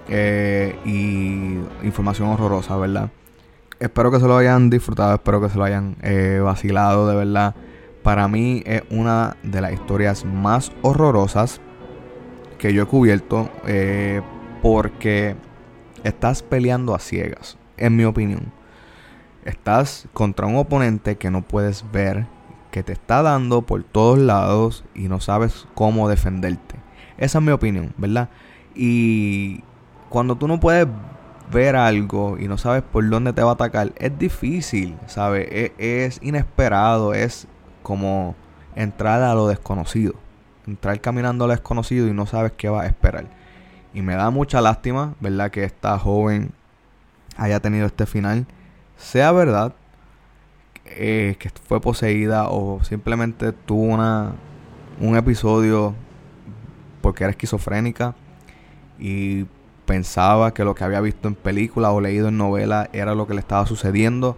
Eh, 0.08 0.78
y 0.84 1.58
información 1.84 2.28
horrorosa, 2.28 2.76
¿verdad? 2.76 3.10
Espero 3.78 4.10
que 4.10 4.20
se 4.20 4.26
lo 4.26 4.36
hayan 4.36 4.70
disfrutado, 4.70 5.14
espero 5.14 5.40
que 5.40 5.50
se 5.50 5.58
lo 5.58 5.64
hayan 5.64 5.96
eh, 6.02 6.40
vacilado, 6.42 7.08
de 7.08 7.16
verdad. 7.16 7.54
Para 8.02 8.28
mí 8.28 8.62
es 8.64 8.82
una 8.90 9.36
de 9.42 9.60
las 9.60 9.72
historias 9.72 10.24
más 10.24 10.72
horrorosas 10.82 11.60
que 12.58 12.72
yo 12.72 12.84
he 12.84 12.86
cubierto. 12.86 13.50
Eh, 13.66 14.22
porque 14.62 15.36
estás 16.02 16.42
peleando 16.42 16.94
a 16.94 16.98
ciegas, 16.98 17.56
en 17.76 17.94
mi 17.94 18.04
opinión. 18.04 18.52
Estás 19.44 20.08
contra 20.12 20.46
un 20.46 20.56
oponente 20.56 21.16
que 21.16 21.30
no 21.30 21.42
puedes 21.42 21.84
ver, 21.92 22.26
que 22.70 22.82
te 22.82 22.92
está 22.92 23.22
dando 23.22 23.62
por 23.62 23.84
todos 23.84 24.18
lados 24.18 24.84
y 24.94 25.08
no 25.08 25.20
sabes 25.20 25.68
cómo 25.74 26.08
defenderte. 26.08 26.76
Esa 27.16 27.38
es 27.38 27.44
mi 27.44 27.52
opinión, 27.52 27.94
¿verdad? 27.96 28.28
Y 28.74 29.62
cuando 30.08 30.36
tú 30.36 30.48
no 30.48 30.58
puedes 30.58 30.88
ver 31.52 31.76
algo 31.76 32.36
y 32.38 32.48
no 32.48 32.58
sabes 32.58 32.82
por 32.82 33.08
dónde 33.08 33.32
te 33.32 33.42
va 33.42 33.50
a 33.50 33.54
atacar, 33.54 33.92
es 33.96 34.18
difícil, 34.18 34.96
¿sabes? 35.06 35.48
Es, 35.50 35.72
es, 35.78 36.18
inesperado, 36.22 37.14
es 37.14 37.46
como 37.82 38.34
entrar 38.74 39.22
a 39.22 39.34
lo 39.34 39.48
desconocido. 39.48 40.14
Entrar 40.66 41.00
caminando 41.00 41.44
a 41.44 41.48
lo 41.48 41.52
desconocido 41.52 42.08
y 42.08 42.12
no 42.12 42.26
sabes 42.26 42.52
qué 42.56 42.68
va 42.68 42.82
a 42.82 42.86
esperar. 42.86 43.26
Y 43.94 44.02
me 44.02 44.14
da 44.14 44.30
mucha 44.30 44.60
lástima, 44.60 45.14
¿verdad? 45.20 45.50
Que 45.50 45.64
esta 45.64 45.98
joven 45.98 46.52
haya 47.36 47.60
tenido 47.60 47.86
este 47.86 48.06
final. 48.06 48.46
Sea 48.96 49.32
verdad, 49.32 49.74
eh, 50.84 51.36
que 51.38 51.50
fue 51.50 51.80
poseída 51.80 52.48
o 52.48 52.82
simplemente 52.82 53.52
tuvo 53.52 53.82
una, 53.82 54.32
un 55.00 55.16
episodio 55.16 55.94
porque 57.00 57.24
era 57.24 57.30
esquizofrénica 57.30 58.14
y 58.98 59.46
pensaba 59.86 60.52
que 60.52 60.64
lo 60.64 60.74
que 60.74 60.84
había 60.84 61.00
visto 61.00 61.28
en 61.28 61.34
película 61.34 61.92
o 61.92 62.00
leído 62.00 62.28
en 62.28 62.36
novela 62.36 62.90
era 62.92 63.14
lo 63.14 63.26
que 63.26 63.34
le 63.34 63.40
estaba 63.40 63.66
sucediendo. 63.66 64.36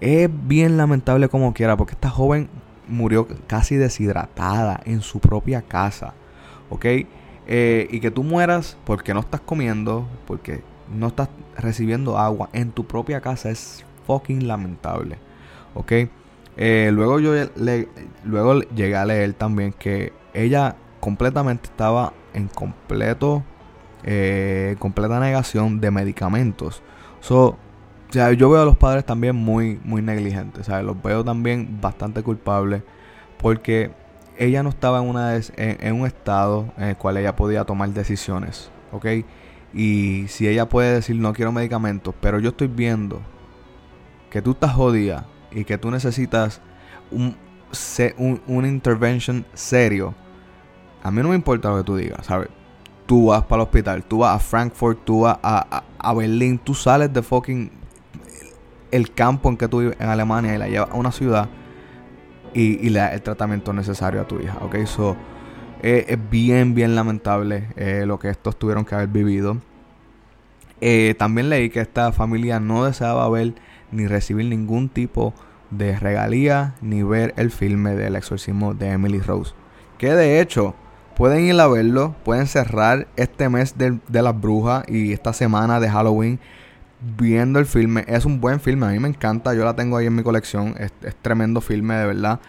Es 0.00 0.28
bien 0.32 0.76
lamentable 0.76 1.28
como 1.28 1.54
quiera 1.54 1.76
porque 1.76 1.92
esta 1.92 2.10
joven 2.10 2.48
murió 2.88 3.28
casi 3.46 3.76
deshidratada 3.76 4.80
en 4.84 5.02
su 5.02 5.20
propia 5.20 5.62
casa. 5.62 6.14
¿Ok? 6.70 6.86
Eh, 7.46 7.88
y 7.90 8.00
que 8.00 8.10
tú 8.10 8.24
mueras 8.24 8.76
porque 8.84 9.14
no 9.14 9.20
estás 9.20 9.40
comiendo, 9.40 10.08
porque 10.26 10.62
no 10.92 11.08
estás 11.08 11.28
recibiendo 11.56 12.18
agua 12.18 12.48
en 12.52 12.72
tu 12.72 12.86
propia 12.86 13.20
casa 13.20 13.50
es 13.50 13.84
fucking 14.06 14.48
lamentable. 14.48 15.18
¿ok? 15.74 15.92
Eh, 16.56 16.90
luego 16.92 17.20
yo 17.20 17.34
le, 17.56 17.88
luego 18.24 18.60
llegué 18.60 18.96
a 18.96 19.04
leer 19.04 19.34
también 19.34 19.72
que 19.72 20.12
ella 20.32 20.76
completamente 21.00 21.66
estaba 21.66 22.12
en 22.32 22.48
completo 22.48 23.42
eh, 24.04 24.76
completa 24.78 25.18
negación 25.18 25.80
de 25.80 25.90
medicamentos. 25.90 26.82
So, 27.20 27.46
o 27.46 28.12
sea, 28.12 28.32
yo 28.32 28.50
veo 28.50 28.62
a 28.62 28.64
los 28.64 28.76
padres 28.76 29.04
también 29.04 29.34
muy 29.34 29.80
muy 29.82 30.02
negligentes, 30.02 30.66
¿sabes? 30.66 30.84
Los 30.84 31.02
veo 31.02 31.24
también 31.24 31.80
bastante 31.80 32.22
culpables 32.22 32.82
porque 33.38 33.92
ella 34.38 34.62
no 34.62 34.68
estaba 34.68 34.98
en, 34.98 35.08
una 35.08 35.34
en, 35.36 35.94
un 35.94 36.06
estado 36.06 36.72
en 36.76 36.84
el 36.84 36.96
cual 36.96 37.16
ella 37.16 37.34
podía 37.34 37.64
tomar 37.64 37.88
decisiones, 37.90 38.70
¿ok? 38.92 39.06
Y 39.72 40.26
si 40.28 40.46
ella 40.46 40.68
puede 40.68 40.94
decir 40.94 41.16
no 41.16 41.32
quiero 41.32 41.50
medicamentos, 41.50 42.14
pero 42.20 42.38
yo 42.38 42.50
estoy 42.50 42.68
viendo 42.68 43.22
que 44.30 44.42
tú 44.42 44.52
estás 44.52 44.72
jodida 44.74 45.26
y 45.50 45.64
que 45.64 45.78
tú 45.78 45.90
necesitas 45.90 46.60
un, 47.10 47.36
un, 48.18 48.42
un 48.46 48.66
intervention 48.66 49.46
serio, 49.54 50.14
a 51.02 51.10
mí 51.10 51.22
no 51.22 51.30
me 51.30 51.36
importa 51.36 51.70
lo 51.70 51.78
que 51.78 51.84
tú 51.84 51.96
digas, 51.96 52.26
¿sabes? 52.26 52.48
Tú 53.06 53.26
vas 53.26 53.42
para 53.42 53.62
el 53.62 53.66
hospital, 53.66 54.04
tú 54.04 54.18
vas 54.18 54.36
a 54.36 54.38
Frankfurt, 54.38 55.04
tú 55.04 55.20
vas 55.22 55.38
a, 55.42 55.82
a, 55.98 56.14
Berlín, 56.14 56.58
tú 56.58 56.74
sales 56.74 57.12
de 57.12 57.22
fucking 57.22 57.70
el 58.90 59.12
campo 59.12 59.48
en 59.48 59.56
que 59.56 59.68
tú 59.68 59.80
vives 59.80 59.96
en 59.98 60.08
Alemania 60.08 60.54
y 60.54 60.58
la 60.58 60.68
llevas 60.68 60.90
a 60.90 60.94
una 60.94 61.12
ciudad 61.12 61.48
y, 62.54 62.88
le 62.88 63.00
das 63.00 63.12
el 63.12 63.22
tratamiento 63.22 63.72
necesario 63.72 64.20
a 64.20 64.24
tu 64.28 64.40
hija, 64.40 64.58
¿ok? 64.62 64.76
So, 64.86 65.16
eh, 65.82 66.06
es 66.08 66.30
bien, 66.30 66.74
bien 66.74 66.94
lamentable 66.94 67.68
eh, 67.76 68.04
lo 68.06 68.18
que 68.18 68.30
estos 68.30 68.56
tuvieron 68.56 68.84
que 68.84 68.94
haber 68.94 69.08
vivido. 69.08 69.58
Eh, 70.80 71.14
también 71.18 71.50
leí 71.50 71.70
que 71.70 71.80
esta 71.80 72.12
familia 72.12 72.60
no 72.60 72.84
deseaba 72.84 73.28
ver 73.28 73.54
ni 73.90 74.06
recibir 74.06 74.46
ningún 74.46 74.88
tipo 74.88 75.34
de 75.70 75.98
regalía 75.98 76.74
ni 76.80 77.02
ver 77.02 77.34
el 77.36 77.50
filme 77.50 77.94
del 77.94 78.16
exorcismo 78.16 78.74
de 78.74 78.90
Emily 78.90 79.20
Rose. 79.20 79.54
Que 79.98 80.12
de 80.12 80.40
hecho, 80.40 80.74
pueden 81.16 81.44
ir 81.44 81.60
a 81.60 81.66
verlo, 81.66 82.14
pueden 82.24 82.46
cerrar 82.46 83.06
este 83.16 83.48
mes 83.48 83.76
de, 83.78 83.98
las 84.10 84.40
brujas 84.40 84.84
y 84.88 85.12
esta 85.12 85.32
semana 85.32 85.80
de 85.80 85.88
Halloween 85.88 86.38
viendo 87.16 87.58
el 87.58 87.66
filme. 87.66 88.04
Es 88.06 88.24
un 88.24 88.40
buen 88.40 88.60
filme, 88.60 88.86
a 88.86 88.90
mí 88.90 88.98
me 88.98 89.08
encanta, 89.08 89.54
yo 89.54 89.64
la 89.64 89.74
tengo 89.74 89.96
ahí 89.96 90.06
en 90.06 90.14
mi 90.14 90.22
colección, 90.22 90.74
es, 90.78 90.92
tremendo 91.22 91.60
filme 91.60 91.94
de 91.94 92.06
verdad. 92.06 92.40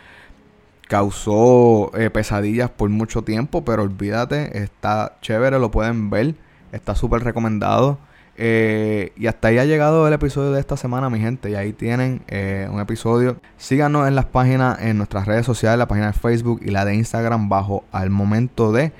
Causó 0.87 1.91
eh, 1.97 2.09
pesadillas 2.09 2.69
por 2.69 2.89
mucho 2.89 3.23
tiempo, 3.23 3.65
pero 3.65 3.83
olvídate, 3.83 4.61
está 4.61 5.17
chévere, 5.21 5.59
lo 5.59 5.71
pueden 5.71 6.09
ver, 6.09 6.35
está 6.71 6.95
súper 6.95 7.23
recomendado. 7.23 7.97
Eh, 8.37 9.13
y 9.15 9.27
hasta 9.27 9.47
ahí 9.47 9.57
ha 9.57 9.65
llegado 9.65 10.07
el 10.07 10.13
episodio 10.13 10.51
de 10.51 10.59
esta 10.59 10.77
semana, 10.77 11.09
mi 11.09 11.19
gente. 11.19 11.49
Y 11.49 11.55
ahí 11.55 11.73
tienen 11.73 12.21
eh, 12.27 12.67
un 12.71 12.79
episodio. 12.79 13.37
Síganos 13.57 14.07
en 14.07 14.15
las 14.15 14.25
páginas, 14.25 14.79
en 14.81 14.97
nuestras 14.97 15.25
redes 15.25 15.45
sociales, 15.45 15.79
la 15.79 15.87
página 15.87 16.07
de 16.07 16.13
Facebook 16.13 16.61
y 16.63 16.71
la 16.71 16.85
de 16.85 16.95
Instagram, 16.95 17.49
bajo 17.49 17.83
al 17.91 18.09
momento 18.09 18.71
de. 18.71 18.91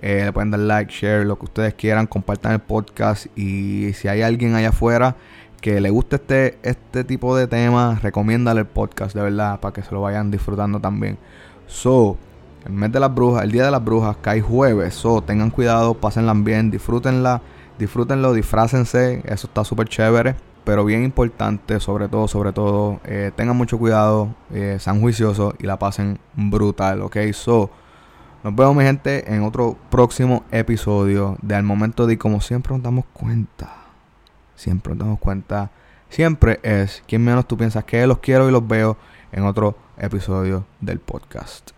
Eh, 0.00 0.22
le 0.24 0.32
pueden 0.32 0.50
dar 0.50 0.60
like, 0.60 0.92
share, 0.92 1.26
lo 1.26 1.38
que 1.38 1.46
ustedes 1.46 1.74
quieran, 1.74 2.06
compartan 2.06 2.52
el 2.52 2.60
podcast. 2.60 3.26
Y 3.36 3.92
si 3.94 4.08
hay 4.08 4.22
alguien 4.22 4.54
allá 4.54 4.70
afuera 4.70 5.16
que 5.60 5.80
le 5.80 5.90
guste 5.90 6.16
este, 6.16 6.58
este 6.62 7.04
tipo 7.04 7.36
de 7.36 7.46
temas, 7.46 8.02
recomiéndale 8.02 8.60
el 8.60 8.66
podcast, 8.66 9.14
de 9.14 9.22
verdad, 9.22 9.60
para 9.60 9.72
que 9.72 9.82
se 9.82 9.92
lo 9.92 10.00
vayan 10.00 10.30
disfrutando 10.30 10.80
también. 10.80 11.18
So, 11.66 12.16
el 12.64 12.72
mes 12.72 12.92
de 12.92 13.00
las 13.00 13.14
brujas, 13.14 13.42
el 13.42 13.50
día 13.50 13.64
de 13.64 13.70
las 13.70 13.84
brujas, 13.84 14.16
cae 14.20 14.40
jueves. 14.40 14.94
So, 14.94 15.20
tengan 15.20 15.50
cuidado, 15.50 15.94
pásenla 15.94 16.32
bien, 16.34 16.70
disfrútenla, 16.70 17.42
disfrútenlo, 17.78 18.32
disfrácense, 18.32 19.22
eso 19.24 19.46
está 19.46 19.64
súper 19.64 19.88
chévere. 19.88 20.36
Pero 20.64 20.84
bien 20.84 21.02
importante, 21.02 21.80
sobre 21.80 22.08
todo, 22.08 22.28
sobre 22.28 22.52
todo, 22.52 23.00
eh, 23.04 23.32
tengan 23.34 23.56
mucho 23.56 23.78
cuidado, 23.78 24.34
eh, 24.52 24.76
sean 24.78 25.00
juiciosos 25.00 25.54
y 25.58 25.66
la 25.66 25.78
pasen 25.78 26.18
brutal, 26.34 27.00
ok. 27.00 27.16
So, 27.32 27.70
nos 28.44 28.54
vemos, 28.54 28.76
mi 28.76 28.84
gente, 28.84 29.32
en 29.34 29.44
otro 29.44 29.78
próximo 29.90 30.44
episodio 30.50 31.38
de 31.40 31.54
Al 31.54 31.62
Momento 31.62 32.06
de, 32.06 32.18
como 32.18 32.42
siempre 32.42 32.74
nos 32.74 32.82
damos 32.82 33.06
cuenta, 33.14 33.72
siempre 34.56 34.94
nos 34.94 35.06
damos 35.06 35.20
cuenta, 35.20 35.70
siempre 36.10 36.60
es 36.62 37.02
quien 37.06 37.24
menos 37.24 37.48
tú 37.48 37.56
piensas 37.56 37.84
que 37.84 38.06
los 38.06 38.18
quiero 38.18 38.48
y 38.48 38.52
los 38.52 38.66
veo 38.66 38.98
en 39.32 39.44
otro 39.44 39.74
episodio 39.96 40.66
del 40.80 41.00
podcast. 41.00 41.77